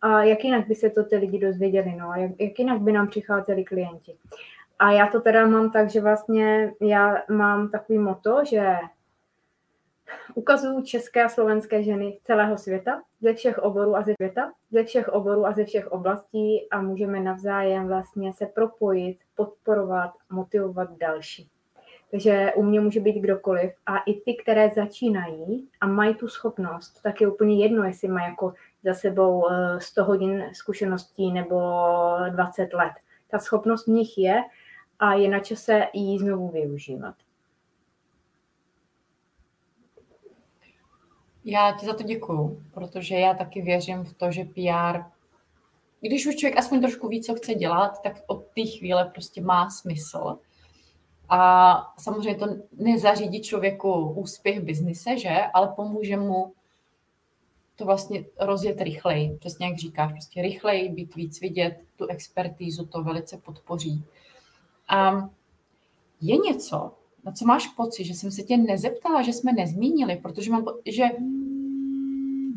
a 0.00 0.22
jak 0.22 0.44
jinak 0.44 0.68
by 0.68 0.74
se 0.74 0.90
to 0.90 1.04
ty 1.04 1.16
lidi 1.16 1.38
dozvěděli, 1.38 1.96
no, 1.98 2.12
jak, 2.16 2.30
jak 2.38 2.58
jinak 2.58 2.80
by 2.80 2.92
nám 2.92 3.06
přicházeli 3.06 3.64
klienti. 3.64 4.16
A 4.78 4.92
já 4.92 5.06
to 5.06 5.20
teda 5.20 5.46
mám 5.46 5.70
tak, 5.70 5.90
že 5.90 6.00
vlastně 6.00 6.72
já 6.80 7.22
mám 7.28 7.68
takový 7.68 7.98
moto, 7.98 8.44
že 8.44 8.76
ukazuju 10.34 10.82
české 10.82 11.24
a 11.24 11.28
slovenské 11.28 11.82
ženy 11.82 12.12
z 12.12 12.20
celého 12.20 12.58
světa, 12.58 13.02
ze 13.20 13.34
všech 13.34 13.58
oborů 13.58 13.96
a 13.96 14.02
ze 14.02 14.14
světa, 14.14 14.52
ze 14.70 14.84
všech 14.84 15.08
oborů 15.08 15.46
a 15.46 15.52
ze 15.52 15.64
všech 15.64 15.92
oblastí 15.92 16.68
a 16.70 16.82
můžeme 16.82 17.20
navzájem 17.20 17.86
vlastně 17.88 18.32
se 18.32 18.46
propojit, 18.46 19.18
podporovat, 19.34 20.10
motivovat 20.30 20.98
další. 20.98 21.50
Takže 22.10 22.52
u 22.56 22.62
mě 22.62 22.80
může 22.80 23.00
být 23.00 23.20
kdokoliv. 23.20 23.72
A 23.86 23.98
i 23.98 24.14
ty, 24.14 24.34
které 24.42 24.70
začínají 24.70 25.68
a 25.80 25.86
mají 25.86 26.14
tu 26.14 26.28
schopnost, 26.28 27.02
tak 27.02 27.20
je 27.20 27.28
úplně 27.28 27.62
jedno, 27.62 27.84
jestli 27.84 28.08
mají 28.08 28.26
jako 28.30 28.54
za 28.84 28.94
sebou 28.94 29.46
100 29.78 30.00
eh, 30.00 30.04
hodin 30.04 30.44
zkušeností 30.52 31.32
nebo 31.32 31.60
20 32.30 32.72
let. 32.72 32.92
Ta 33.30 33.38
schopnost 33.38 33.86
v 33.86 33.90
nich 33.90 34.18
je 34.18 34.42
a 34.98 35.14
je 35.14 35.28
na 35.28 35.40
čase 35.40 35.86
ji 35.92 36.18
znovu 36.18 36.48
využívat. 36.48 37.14
Já 41.48 41.72
ti 41.72 41.86
za 41.86 41.94
to 41.94 42.02
děkuju, 42.02 42.62
protože 42.74 43.14
já 43.14 43.34
taky 43.34 43.62
věřím 43.62 44.04
v 44.04 44.12
to, 44.12 44.30
že 44.30 44.44
PR, 44.44 45.00
když 46.00 46.26
už 46.26 46.36
člověk 46.36 46.58
aspoň 46.58 46.80
trošku 46.80 47.08
ví, 47.08 47.22
co 47.22 47.34
chce 47.34 47.54
dělat, 47.54 48.02
tak 48.02 48.22
od 48.26 48.46
té 48.46 48.66
chvíle 48.78 49.04
prostě 49.04 49.42
má 49.42 49.70
smysl. 49.70 50.38
A 51.28 51.94
samozřejmě 51.98 52.34
to 52.34 52.46
nezařídí 52.72 53.42
člověku 53.42 54.10
úspěch 54.10 54.60
v 54.60 54.64
biznise, 54.64 55.18
že? 55.18 55.36
Ale 55.54 55.68
pomůže 55.76 56.16
mu 56.16 56.52
to 57.76 57.84
vlastně 57.84 58.24
rozjet 58.40 58.80
rychleji. 58.80 59.36
Přesně 59.38 59.66
jak 59.66 59.76
říkáš, 59.76 60.12
prostě 60.12 60.42
rychleji, 60.42 60.88
být 60.88 61.14
víc 61.14 61.40
vidět, 61.40 61.80
tu 61.96 62.06
expertízu 62.06 62.86
to 62.86 63.02
velice 63.02 63.38
podpoří. 63.38 64.04
A 64.88 65.28
je 66.20 66.36
něco, 66.36 66.92
na 67.26 67.32
co 67.32 67.44
máš 67.44 67.66
pocit, 67.66 68.04
že 68.04 68.14
jsem 68.14 68.30
se 68.30 68.42
tě 68.42 68.56
nezeptala, 68.56 69.22
že 69.22 69.32
jsme 69.32 69.52
nezmínili, 69.52 70.16
protože 70.16 70.50
mám, 70.50 70.64
že 70.86 71.04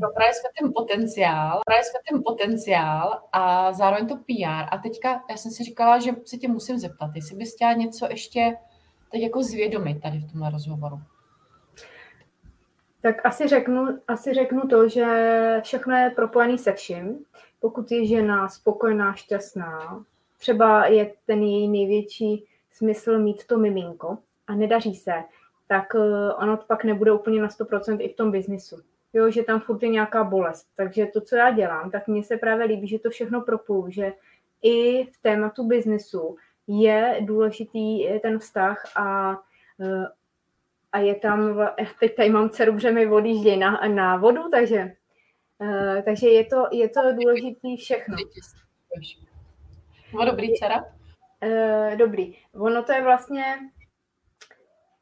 no, 0.01 0.09
právě 0.15 0.33
jsme 0.33 0.49
ten 0.59 0.73
potenciál, 0.75 1.59
právě 1.65 1.83
jsme 1.83 1.99
ten 2.09 2.23
potenciál 2.25 3.21
a 3.31 3.73
zároveň 3.73 4.07
to 4.07 4.15
PR. 4.15 4.65
A 4.71 4.77
teďka 4.83 5.23
já 5.29 5.37
jsem 5.37 5.51
si 5.51 5.63
říkala, 5.63 5.99
že 5.99 6.11
se 6.25 6.37
tě 6.37 6.47
musím 6.47 6.77
zeptat, 6.77 7.11
jestli 7.15 7.35
bys 7.35 7.55
chtěla 7.55 7.73
něco 7.73 8.07
ještě 8.09 8.57
teď 9.11 9.21
jako 9.21 9.43
zvědomit 9.43 10.01
tady 10.01 10.17
v 10.17 10.31
tomhle 10.31 10.49
rozhovoru. 10.49 11.01
Tak 13.01 13.25
asi 13.25 13.47
řeknu, 13.47 13.87
asi 14.07 14.33
řeknu 14.33 14.61
to, 14.61 14.89
že 14.89 15.61
všechno 15.63 15.95
je 15.95 16.09
propojené 16.09 16.57
se 16.57 16.73
vším. 16.73 17.25
Pokud 17.59 17.91
je 17.91 18.05
žena 18.05 18.49
spokojená, 18.49 19.13
šťastná, 19.13 20.05
třeba 20.37 20.85
je 20.85 21.13
ten 21.25 21.43
její 21.43 21.67
největší 21.67 22.45
smysl 22.71 23.19
mít 23.19 23.47
to 23.47 23.57
miminko 23.57 24.17
a 24.49 24.55
nedaří 24.55 24.95
se, 24.95 25.13
tak 25.67 25.95
eh, 25.95 26.33
ono 26.33 26.57
to 26.57 26.63
pak 26.67 26.83
nebude 26.83 27.11
úplně 27.11 27.41
na 27.41 27.47
100% 27.47 27.97
i 28.01 28.09
v 28.09 28.15
tom 28.15 28.31
biznisu. 28.31 28.81
Jo, 29.13 29.31
že 29.31 29.43
tam 29.43 29.59
furt 29.59 29.83
je 29.83 29.89
nějaká 29.89 30.23
bolest. 30.23 30.67
Takže 30.75 31.05
to, 31.05 31.21
co 31.21 31.35
já 31.35 31.51
dělám, 31.51 31.91
tak 31.91 32.07
mně 32.07 32.23
se 32.23 32.37
právě 32.37 32.65
líbí, 32.65 32.87
že 32.87 32.99
to 32.99 33.09
všechno 33.09 33.41
propoju, 33.41 33.89
že 33.89 34.13
i 34.61 35.05
v 35.05 35.21
tématu 35.21 35.67
biznisu 35.67 36.37
je 36.67 37.17
důležitý 37.21 38.07
ten 38.21 38.39
vztah 38.39 38.91
a, 38.95 39.37
eh, 39.81 40.07
a 40.91 40.99
je 40.99 41.15
tam, 41.15 41.59
teď 41.99 42.15
tady 42.15 42.29
mám 42.29 42.49
dceru, 42.49 42.73
protože 42.73 42.91
mi 42.91 43.07
odjíždějí 43.07 43.57
na, 43.57 43.81
na 43.87 44.17
vodu, 44.17 44.49
takže, 44.49 44.95
eh, 45.61 46.03
takže 46.05 46.29
je 46.29 46.45
to, 46.45 46.67
je 46.71 46.89
to 46.89 47.01
důležitý 47.13 47.77
všechno. 47.77 48.15
No 50.13 50.25
dobrý, 50.25 50.53
dcera? 50.53 50.85
Dobrý. 51.95 52.37
Ono 52.53 52.83
to 52.83 52.91
je 52.91 53.03
vlastně 53.03 53.43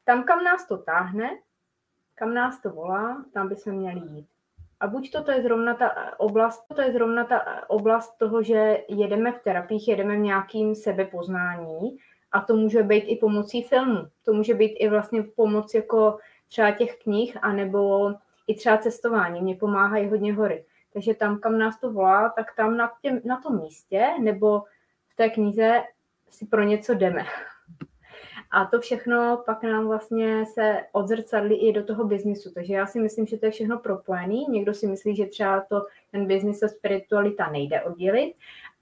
tam, 0.08 0.24
kam 0.24 0.44
nás 0.44 0.66
to 0.66 0.76
táhne, 0.76 1.30
kam 2.14 2.34
nás 2.34 2.60
to 2.60 2.70
volá, 2.70 3.24
tam 3.32 3.48
bychom 3.48 3.72
měli 3.72 4.00
jít. 4.00 4.26
A 4.80 4.86
buď 4.86 5.12
to, 5.12 5.22
to 5.22 5.30
je 5.30 5.42
zrovna 5.42 5.74
ta 5.74 6.20
oblast, 6.20 6.64
to 6.74 6.80
je 6.80 6.92
zrovna 6.92 7.24
ta 7.24 7.70
oblast 7.70 8.18
toho, 8.18 8.42
že 8.42 8.78
jedeme 8.88 9.32
v 9.32 9.42
terapiích, 9.42 9.88
jedeme 9.88 10.16
v 10.16 10.18
nějakým 10.18 10.74
sebepoznání 10.74 11.96
a 12.32 12.40
to 12.40 12.56
může 12.56 12.82
být 12.82 13.04
i 13.04 13.16
pomocí 13.16 13.62
filmu. 13.62 14.08
To 14.24 14.32
může 14.32 14.54
být 14.54 14.72
i 14.72 14.88
vlastně 14.88 15.22
pomoc 15.22 15.74
jako 15.74 16.18
třeba 16.48 16.70
těch 16.70 16.98
knih, 16.98 17.36
anebo 17.42 18.12
i 18.46 18.54
třeba 18.54 18.78
cestování. 18.78 19.40
Mě 19.40 19.54
pomáhají 19.54 20.08
hodně 20.08 20.34
hory. 20.34 20.64
Takže 20.92 21.14
tam, 21.14 21.38
kam 21.38 21.58
nás 21.58 21.80
to 21.80 21.92
volá, 21.92 22.28
tak 22.28 22.56
tam 22.56 22.76
na, 22.76 22.92
těm, 23.02 23.20
na 23.24 23.40
tom 23.40 23.60
místě 23.60 24.08
nebo 24.20 24.62
v 25.08 25.16
té 25.16 25.30
knize 25.30 25.82
si 26.28 26.46
pro 26.46 26.62
něco 26.62 26.94
jdeme. 26.94 27.24
A 28.50 28.64
to 28.64 28.80
všechno 28.80 29.42
pak 29.46 29.62
nám 29.62 29.86
vlastně 29.86 30.46
se 30.46 30.76
odzrcadlí 30.92 31.68
i 31.68 31.72
do 31.72 31.84
toho 31.84 32.04
biznisu. 32.04 32.50
Takže 32.54 32.74
já 32.74 32.86
si 32.86 33.00
myslím, 33.00 33.26
že 33.26 33.38
to 33.38 33.46
je 33.46 33.52
všechno 33.52 33.78
propojený. 33.78 34.46
Někdo 34.48 34.74
si 34.74 34.86
myslí, 34.86 35.16
že 35.16 35.26
třeba 35.26 35.60
to 35.60 35.82
ten 36.12 36.26
biznis 36.26 36.62
a 36.62 36.68
spiritualita 36.68 37.50
nejde 37.50 37.82
oddělit. 37.82 38.34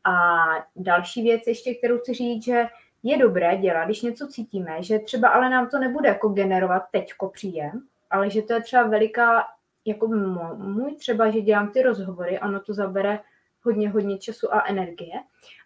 A 0.05 0.45
další 0.77 1.23
věc 1.23 1.43
ještě, 1.47 1.75
kterou 1.75 1.99
chci 1.99 2.15
říct, 2.15 2.45
že 2.45 2.67
je 3.03 3.19
dobré 3.19 3.57
dělat, 3.57 3.85
když 3.85 4.03
něco 4.03 4.27
cítíme, 4.27 4.83
že 4.83 4.99
třeba 4.99 5.29
ale 5.29 5.51
nám 5.51 5.69
to 5.69 5.79
nebude 5.79 6.09
jako 6.09 6.29
generovat 6.29 6.83
teďko 6.93 7.29
příjem, 7.29 7.83
ale 8.11 8.31
že 8.31 8.43
to 8.43 8.53
je 8.53 8.63
třeba 8.63 8.83
veliká, 8.83 9.45
jako 9.85 10.09
můj 10.57 10.97
třeba, 10.97 11.31
že 11.31 11.41
dělám 11.41 11.71
ty 11.71 11.83
rozhovory, 11.83 12.39
ano, 12.39 12.61
to 12.61 12.75
zabere 12.75 13.21
hodně, 13.63 13.91
hodně 13.91 14.19
času 14.19 14.55
a 14.55 14.67
energie, 14.67 15.15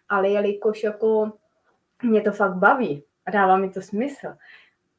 ale 0.09 0.29
jelikož 0.29 0.83
jako 0.83 1.31
mě 2.03 2.21
to 2.21 2.31
fakt 2.31 2.55
baví, 2.55 3.03
dává 3.31 3.57
mi 3.57 3.69
to 3.69 3.81
smysl. 3.81 4.27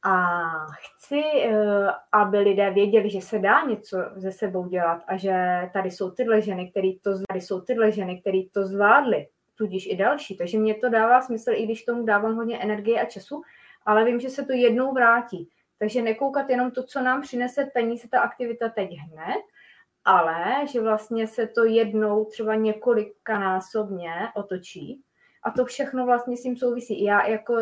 A 0.05 0.39
chci, 0.75 1.21
eh, 1.45 1.87
aby 2.11 2.37
lidé 2.37 2.71
věděli, 2.71 3.09
že 3.09 3.21
se 3.21 3.39
dá 3.39 3.61
něco 3.61 3.97
ze 4.15 4.31
sebou 4.31 4.67
dělat 4.67 5.03
a 5.07 5.17
že 5.17 5.33
tady 5.73 5.91
jsou 5.91 6.11
tyhle 6.11 6.41
ženy, 6.41 6.71
které 6.71 6.91
to, 7.01 7.11
tady 7.27 7.41
jsou 7.41 7.61
tyhle 7.61 7.91
ženy, 7.91 8.21
které 8.21 8.41
to 8.51 8.65
zvládly, 8.65 9.27
tudíž 9.55 9.87
i 9.87 9.97
další. 9.97 10.37
Takže 10.37 10.57
mě 10.59 10.75
to 10.75 10.89
dává 10.89 11.21
smysl, 11.21 11.51
i 11.53 11.65
když 11.65 11.83
tomu 11.83 12.05
dávám 12.05 12.35
hodně 12.35 12.59
energie 12.59 13.01
a 13.01 13.05
času, 13.05 13.41
ale 13.85 14.05
vím, 14.05 14.19
že 14.19 14.29
se 14.29 14.45
to 14.45 14.53
jednou 14.53 14.93
vrátí. 14.93 15.49
Takže 15.79 16.01
nekoukat 16.01 16.49
jenom 16.49 16.71
to, 16.71 16.83
co 16.83 17.01
nám 17.01 17.21
přinese 17.21 17.65
peníze, 17.73 18.07
ta 18.11 18.19
aktivita 18.19 18.69
teď 18.69 18.89
hned, 18.91 19.43
ale 20.05 20.67
že 20.71 20.81
vlastně 20.81 21.27
se 21.27 21.47
to 21.47 21.63
jednou 21.63 22.25
třeba 22.25 22.55
několikanásobně 22.55 24.13
otočí 24.35 25.01
a 25.43 25.51
to 25.51 25.65
všechno 25.65 26.05
vlastně 26.05 26.37
s 26.37 26.43
tím 26.43 26.57
souvisí. 26.57 27.03
Já 27.03 27.27
jako 27.27 27.55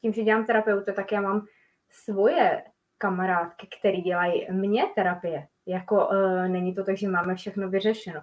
tím, 0.00 0.12
že 0.12 0.22
dělám 0.22 0.46
terapeuta, 0.46 0.92
tak 0.92 1.12
já 1.12 1.20
mám 1.20 1.46
svoje 1.90 2.62
kamarádky, 2.98 3.68
které 3.80 3.96
dělají 3.96 4.46
mě 4.50 4.84
terapie. 4.94 5.46
Jako 5.66 6.08
uh, 6.08 6.48
není 6.48 6.74
to 6.74 6.84
tak, 6.84 6.96
že 6.96 7.08
máme 7.08 7.34
všechno 7.34 7.68
vyřešeno. 7.68 8.20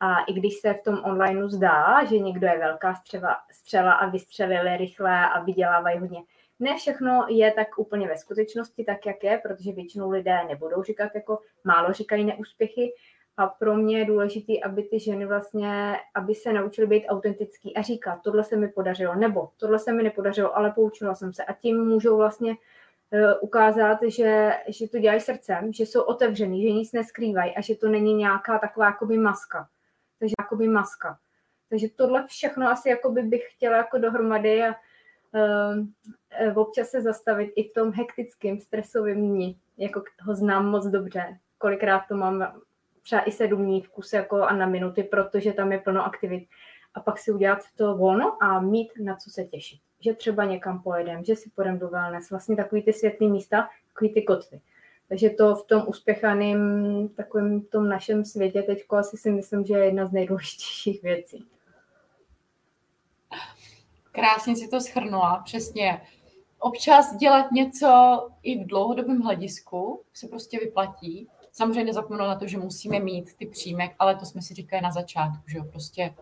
A 0.00 0.20
i 0.20 0.32
když 0.32 0.54
se 0.54 0.74
v 0.74 0.82
tom 0.82 1.00
onlineu 1.04 1.48
zdá, 1.48 2.04
že 2.04 2.18
někdo 2.18 2.46
je 2.46 2.58
velká 2.58 2.94
střeva, 2.94 3.36
střela 3.52 3.92
a 3.92 4.08
vystřelili 4.08 4.76
rychle 4.76 5.30
a 5.30 5.40
vydělávají 5.40 5.98
hodně, 5.98 6.18
ne 6.60 6.76
všechno 6.76 7.26
je 7.28 7.52
tak 7.52 7.78
úplně 7.78 8.08
ve 8.08 8.16
skutečnosti 8.16 8.84
tak, 8.84 9.06
jak 9.06 9.24
je, 9.24 9.38
protože 9.38 9.72
většinou 9.72 10.10
lidé 10.10 10.38
nebudou 10.48 10.82
říkat, 10.82 11.14
jako 11.14 11.38
málo 11.64 11.92
říkají 11.92 12.24
neúspěchy, 12.24 12.92
a 13.38 13.46
pro 13.46 13.76
mě 13.76 13.98
je 13.98 14.04
důležité, 14.04 14.52
aby 14.64 14.82
ty 14.82 15.00
ženy 15.00 15.26
vlastně, 15.26 15.96
aby 16.14 16.34
se 16.34 16.52
naučily 16.52 16.86
být 16.86 17.06
autentický 17.06 17.76
a 17.76 17.82
říkat, 17.82 18.20
tohle 18.22 18.44
se 18.44 18.56
mi 18.56 18.68
podařilo, 18.68 19.14
nebo 19.14 19.50
tohle 19.56 19.78
se 19.78 19.92
mi 19.92 20.02
nepodařilo, 20.02 20.56
ale 20.56 20.70
poučila 20.70 21.14
jsem 21.14 21.32
se. 21.32 21.44
A 21.44 21.52
tím 21.52 21.84
můžou 21.84 22.16
vlastně 22.16 22.50
uh, 22.50 23.32
ukázat, 23.40 23.98
že, 24.06 24.52
že 24.68 24.88
to 24.88 24.98
dělají 24.98 25.20
srdcem, 25.20 25.72
že 25.72 25.86
jsou 25.86 26.02
otevřený, 26.02 26.62
že 26.62 26.72
nic 26.72 26.92
neskrývají 26.92 27.56
a 27.56 27.60
že 27.60 27.74
to 27.74 27.88
není 27.88 28.14
nějaká 28.14 28.58
taková 28.58 28.86
jakoby 28.86 29.18
maska. 29.18 29.68
Takže 30.18 30.34
jakoby 30.40 30.68
maska. 30.68 31.18
Takže 31.70 31.86
tohle 31.96 32.26
všechno 32.26 32.68
asi 32.68 32.88
jakoby 32.88 33.22
bych 33.22 33.42
chtěla 33.50 33.76
jako 33.76 33.98
dohromady 33.98 34.62
a 34.62 34.74
uh, 36.48 36.58
občas 36.58 36.88
se 36.88 37.02
zastavit 37.02 37.52
i 37.56 37.68
v 37.68 37.72
tom 37.72 37.92
hektickém, 37.92 38.60
stresovém 38.60 39.28
dni, 39.28 39.58
jako 39.76 40.02
ho 40.22 40.34
znám 40.34 40.66
moc 40.66 40.86
dobře. 40.86 41.38
Kolikrát 41.58 42.02
to 42.08 42.16
mám 42.16 42.60
třeba 43.08 43.22
i 43.22 43.32
sedm 43.32 43.64
dní 43.64 43.80
v 43.82 43.88
kuse 43.88 44.16
jako 44.16 44.42
a 44.42 44.52
na 44.52 44.66
minuty, 44.66 45.02
protože 45.02 45.52
tam 45.52 45.72
je 45.72 45.78
plno 45.78 46.04
aktivit. 46.04 46.48
A 46.94 47.00
pak 47.00 47.18
si 47.18 47.32
udělat 47.32 47.58
to 47.76 47.96
volno 47.96 48.42
a 48.42 48.60
mít 48.60 48.92
na 49.00 49.16
co 49.16 49.30
se 49.30 49.44
těšit. 49.44 49.80
Že 50.00 50.14
třeba 50.14 50.44
někam 50.44 50.82
pojedem, 50.82 51.24
že 51.24 51.36
si 51.36 51.50
půjdem 51.50 51.78
do 51.78 51.88
wellness, 51.88 52.30
vlastně 52.30 52.56
takový 52.56 52.82
ty 52.82 52.92
světlý 52.92 53.30
místa, 53.30 53.68
takový 53.92 54.14
ty 54.14 54.22
kotvy. 54.22 54.60
Takže 55.08 55.30
to 55.30 55.54
v 55.54 55.66
tom 55.66 55.84
uspěchaném, 55.86 57.08
takovém 57.08 57.60
tom 57.60 57.88
našem 57.88 58.24
světě 58.24 58.62
teď 58.62 58.84
asi 58.92 59.16
si 59.16 59.30
myslím, 59.30 59.64
že 59.64 59.74
je 59.74 59.84
jedna 59.84 60.06
z 60.06 60.12
nejdůležitějších 60.12 61.02
věcí. 61.02 61.46
Krásně 64.12 64.56
si 64.56 64.68
to 64.68 64.80
schrnula, 64.80 65.42
přesně. 65.44 66.00
Občas 66.58 67.16
dělat 67.16 67.52
něco 67.52 67.88
i 68.42 68.64
v 68.64 68.66
dlouhodobém 68.66 69.20
hledisku 69.20 70.02
se 70.12 70.28
prostě 70.28 70.58
vyplatí. 70.58 71.28
Samozřejmě 71.58 71.84
nezapomenout 71.84 72.28
na 72.28 72.34
to, 72.34 72.46
že 72.46 72.58
musíme 72.58 73.00
mít 73.00 73.34
ty 73.34 73.46
příjmek, 73.46 73.94
ale 73.98 74.16
to 74.16 74.26
jsme 74.26 74.42
si 74.42 74.54
říkali 74.54 74.82
na 74.82 74.90
začátku, 74.90 75.42
že 75.46 75.58
jo, 75.58 75.64
prostě 75.64 76.14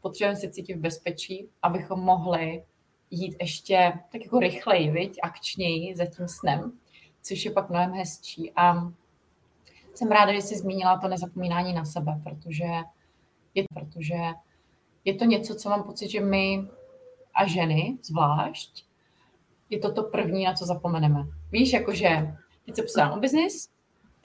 potřebujeme 0.00 0.36
se 0.36 0.50
cítit 0.50 0.74
v 0.74 0.80
bezpečí, 0.80 1.48
abychom 1.62 2.00
mohli 2.00 2.64
jít 3.10 3.36
ještě 3.40 3.92
tak 4.12 4.20
jako 4.24 4.38
rychleji, 4.38 4.90
viď, 4.90 5.18
akčněji 5.22 5.96
za 5.96 6.06
tím 6.06 6.28
snem, 6.28 6.72
což 7.22 7.44
je 7.44 7.50
pak 7.50 7.70
mnohem 7.70 7.92
hezčí. 7.92 8.52
A 8.56 8.92
jsem 9.94 10.08
ráda, 10.08 10.32
že 10.32 10.40
jsi 10.40 10.58
zmínila 10.58 10.98
to 10.98 11.08
nezapomínání 11.08 11.74
na 11.74 11.84
sebe, 11.84 12.20
protože 12.24 12.68
je, 13.54 13.64
protože 13.74 14.18
je 15.04 15.14
to 15.14 15.24
něco, 15.24 15.54
co 15.54 15.68
mám 15.68 15.82
pocit, 15.82 16.08
že 16.08 16.20
my 16.20 16.68
a 17.34 17.46
ženy 17.46 17.98
zvlášť 18.02 18.84
je 19.70 19.78
to 19.78 19.92
to 19.92 20.02
první, 20.02 20.44
na 20.44 20.54
co 20.54 20.66
zapomeneme. 20.66 21.24
Víš, 21.52 21.72
jakože 21.72 22.36
teď 22.66 22.76
se 22.76 22.82
postarám 22.82 23.12
o 23.12 23.20
biznis, 23.20 23.75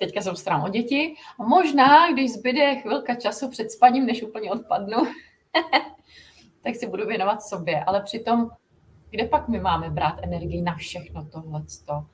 teďka 0.01 0.21
se 0.21 0.29
postarám 0.29 0.63
o 0.63 0.69
děti 0.69 1.15
a 1.39 1.43
možná, 1.43 2.11
když 2.11 2.33
zbyde 2.33 2.75
chvilka 2.75 3.15
času 3.15 3.49
před 3.49 3.71
spaním, 3.71 4.05
než 4.05 4.23
úplně 4.23 4.51
odpadnu, 4.51 4.97
tak 6.63 6.75
si 6.75 6.87
budu 6.87 7.05
věnovat 7.05 7.41
sobě. 7.41 7.83
Ale 7.83 8.03
přitom, 8.03 8.49
kde 9.09 9.27
pak 9.27 9.47
my 9.47 9.59
máme 9.59 9.89
brát 9.89 10.19
energii 10.21 10.61
na 10.61 10.75
všechno 10.75 11.25
tohleto? 11.25 12.05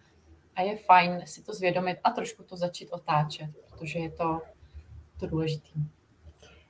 A 0.55 0.61
je 0.61 0.77
fajn 0.77 1.21
si 1.25 1.43
to 1.43 1.53
zvědomit 1.53 1.97
a 2.03 2.11
trošku 2.11 2.43
to 2.43 2.57
začít 2.57 2.89
otáčet, 2.91 3.49
protože 3.69 3.99
je 3.99 4.11
to, 4.11 4.41
to 5.19 5.27
důležité. 5.27 5.69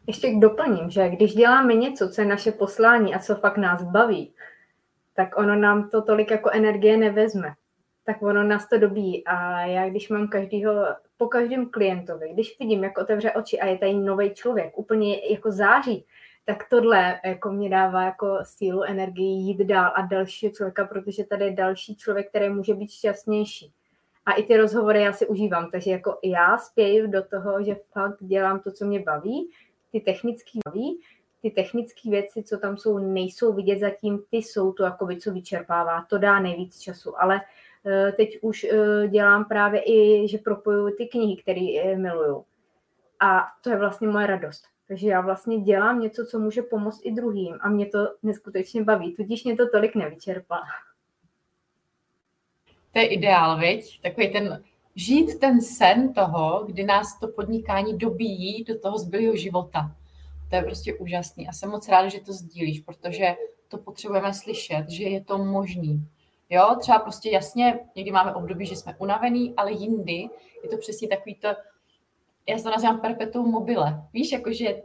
Ještě 0.08 0.36
doplním, 0.40 0.90
že 0.90 1.10
když 1.10 1.36
děláme 1.36 1.74
něco, 1.74 2.10
co 2.10 2.22
je 2.22 2.28
naše 2.28 2.52
poslání 2.52 3.16
a 3.16 3.20
co 3.20 3.36
fakt 3.36 3.58
nás 3.58 3.84
baví, 3.84 4.34
tak 5.14 5.38
ono 5.38 5.56
nám 5.56 5.90
to 5.90 6.02
tolik 6.02 6.32
jako 6.32 6.50
energie 6.50 6.98
nevezme. 6.98 7.54
Tak 8.06 8.22
ono 8.22 8.44
nás 8.44 8.70
to 8.70 8.78
dobí. 8.78 9.28
A 9.28 9.60
já, 9.60 9.90
když 9.90 10.10
mám 10.10 10.28
každýho, 10.28 10.74
po 11.18 11.28
každém 11.28 11.70
klientovi, 11.70 12.30
když 12.34 12.60
vidím, 12.60 12.84
jak 12.84 12.98
otevře 12.98 13.32
oči 13.32 13.60
a 13.60 13.68
je 13.68 13.78
tady 13.78 13.94
nový 13.94 14.34
člověk, 14.34 14.78
úplně 14.78 15.22
jako 15.32 15.52
září, 15.52 16.06
tak 16.46 16.70
tohle 16.70 17.20
jako 17.26 17.52
mě 17.52 17.70
dává 17.70 18.04
jako 18.04 18.40
sílu, 18.44 18.84
energii 18.84 19.34
jít 19.34 19.58
dál 19.58 19.92
a 19.96 20.02
dalšího 20.02 20.52
člověka, 20.54 20.86
protože 20.86 21.24
tady 21.24 21.46
je 21.46 21.52
další 21.52 21.96
člověk, 21.96 22.30
který 22.30 22.50
může 22.50 22.74
být 22.74 22.92
šťastnější. 22.92 23.74
A 24.26 24.34
i 24.34 24.44
ty 24.44 24.58
rozhovory 24.58 25.02
já 25.02 25.14
si 25.14 25.28
užívám, 25.28 25.72
takže 25.72 25.92
jako 25.92 26.20
já 26.24 26.58
spěju 26.58 27.08
do 27.08 27.24
toho, 27.24 27.64
že 27.64 27.76
fakt 27.92 28.18
dělám 28.20 28.60
to, 28.60 28.72
co 28.72 28.86
mě 28.86 29.00
baví, 29.00 29.50
ty 29.92 30.00
technické 30.00 30.60
baví, 30.66 31.00
ty 31.42 31.52
technické 31.52 32.10
věci, 32.10 32.44
co 32.44 32.58
tam 32.58 32.78
jsou, 32.78 32.98
nejsou 32.98 33.54
vidět 33.54 33.80
zatím, 33.80 34.20
ty 34.30 34.38
jsou 34.38 34.74
to, 34.74 34.84
jakoby, 34.84 35.18
co 35.18 35.32
vyčerpává, 35.32 36.06
to 36.10 36.18
dá 36.18 36.40
nejvíc 36.40 36.80
času, 36.80 37.22
ale 37.22 37.42
teď 38.18 38.38
už 38.42 38.64
eh, 38.64 39.08
dělám 39.08 39.46
právě 39.46 39.82
i, 39.86 40.28
že 40.28 40.38
propojuju 40.38 40.96
ty 40.96 41.06
knihy, 41.08 41.36
které 41.38 41.68
eh, 41.84 41.96
miluju. 41.96 42.46
A 43.20 43.44
to 43.64 43.70
je 43.70 43.78
vlastně 43.78 44.08
moje 44.08 44.28
radost. 44.28 44.64
Takže 44.88 45.08
já 45.08 45.22
vlastně 45.22 45.60
dělám 45.60 46.00
něco, 46.00 46.26
co 46.26 46.40
může 46.40 46.62
pomoct 46.62 47.02
i 47.04 47.12
druhým 47.12 47.58
a 47.62 47.70
mě 47.70 47.86
to 47.86 48.00
neskutečně 48.24 48.84
baví, 48.84 49.16
tudíž 49.16 49.44
mě 49.44 49.56
to 49.56 49.70
tolik 49.70 49.96
nevyčerpá. 49.96 50.60
To 52.94 53.00
je 53.00 53.08
ideál, 53.08 53.60
viď? 53.60 54.02
Takový 54.02 54.32
ten 54.32 54.64
žít 54.96 55.40
ten 55.40 55.62
sen 55.62 56.14
toho, 56.14 56.64
kdy 56.68 56.84
nás 56.84 57.20
to 57.20 57.28
podnikání 57.28 57.98
dobíjí 57.98 58.64
do 58.64 58.80
toho 58.80 58.98
zbylého 58.98 59.36
života. 59.36 59.96
To 60.50 60.56
je 60.56 60.64
prostě 60.64 60.94
úžasný 60.94 61.48
a 61.48 61.54
jsem 61.54 61.70
moc 61.70 61.88
ráda, 61.88 62.08
že 62.08 62.20
to 62.20 62.34
sdílíš, 62.34 62.80
protože 62.80 63.36
to 63.68 63.78
potřebujeme 63.78 64.34
slyšet, 64.34 64.90
že 64.90 65.04
je 65.04 65.24
to 65.24 65.38
možný. 65.38 66.08
Jo, 66.50 66.76
třeba 66.80 67.00
prostě 67.00 67.30
jasně, 67.30 67.80
někdy 67.96 68.12
máme 68.12 68.36
období, 68.36 68.66
že 68.66 68.76
jsme 68.76 68.96
unavený, 68.98 69.54
ale 69.58 69.72
jindy 69.72 70.30
je 70.64 70.70
to 70.70 70.78
přesně 70.78 71.08
takový 71.08 71.36
to, 71.36 71.48
já 72.48 72.62
to 72.64 72.70
nazývám 72.70 73.02
perpetuum 73.02 73.52
mobile. 73.52 74.04
Víš, 74.14 74.32
jakože 74.32 74.82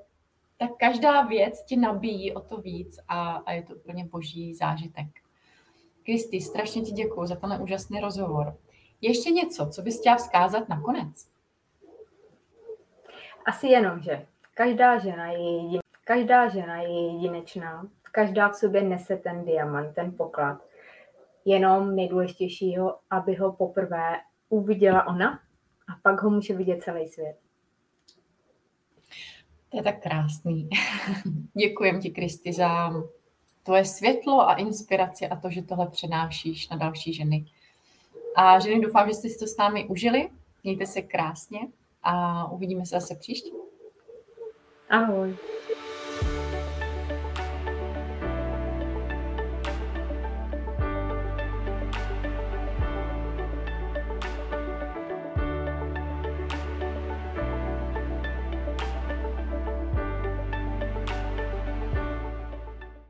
tak 0.58 0.70
každá 0.76 1.22
věc 1.22 1.64
ti 1.64 1.76
nabíjí 1.76 2.34
o 2.34 2.40
to 2.40 2.56
víc 2.56 2.98
a, 3.08 3.32
a 3.32 3.52
je 3.52 3.62
to 3.62 3.74
úplně 3.74 4.04
boží 4.04 4.54
zážitek. 4.54 5.06
Kristi, 6.04 6.40
strašně 6.40 6.82
ti 6.82 6.92
děkuji 6.92 7.26
za 7.26 7.36
tenhle 7.36 7.58
úžasný 7.58 8.00
rozhovor. 8.00 8.56
Ještě 9.00 9.30
něco, 9.30 9.66
co 9.66 9.82
bys 9.82 10.00
chtěla 10.00 10.16
vzkázat 10.16 10.68
nakonec? 10.68 11.28
Asi 13.46 13.66
jenom, 13.66 14.00
že 14.00 14.26
každá 14.54 14.98
žena 14.98 15.32
je, 15.32 15.56
jedin, 15.56 15.80
každá 16.04 16.48
žena 16.48 16.82
je 16.82 17.06
jedinečná, 17.06 17.86
každá 18.12 18.48
v 18.48 18.54
sobě 18.54 18.82
nese 18.82 19.16
ten 19.16 19.44
diamant, 19.44 19.94
ten 19.94 20.16
poklad. 20.16 20.62
Jenom 21.44 21.96
nejdůležitějšího, 21.96 22.98
aby 23.10 23.34
ho 23.34 23.52
poprvé 23.52 24.20
uviděla 24.48 25.06
ona 25.06 25.40
a 25.88 25.92
pak 26.02 26.22
ho 26.22 26.30
může 26.30 26.56
vidět 26.56 26.82
celý 26.82 27.08
svět. 27.08 27.36
To 29.68 29.76
je 29.76 29.82
tak 29.82 30.02
krásný. 30.02 30.68
Děkujem 31.54 32.00
ti, 32.00 32.10
Kristi, 32.10 32.52
za 32.52 32.90
tvoje 33.62 33.84
světlo 33.84 34.40
a 34.40 34.54
inspiraci 34.54 35.28
a 35.28 35.36
to, 35.36 35.50
že 35.50 35.62
tohle 35.62 35.90
přenášíš 35.90 36.68
na 36.68 36.76
další 36.76 37.12
ženy. 37.14 37.46
A 38.36 38.58
ženy, 38.58 38.80
doufám, 38.80 39.08
že 39.08 39.14
jste 39.14 39.28
si 39.28 39.38
to 39.38 39.46
s 39.46 39.56
námi 39.56 39.86
užili. 39.88 40.30
Mějte 40.64 40.86
se 40.86 41.02
krásně 41.02 41.60
a 42.02 42.44
uvidíme 42.52 42.86
se 42.86 43.00
zase 43.00 43.14
příště. 43.14 43.50
Ahoj. 44.90 45.36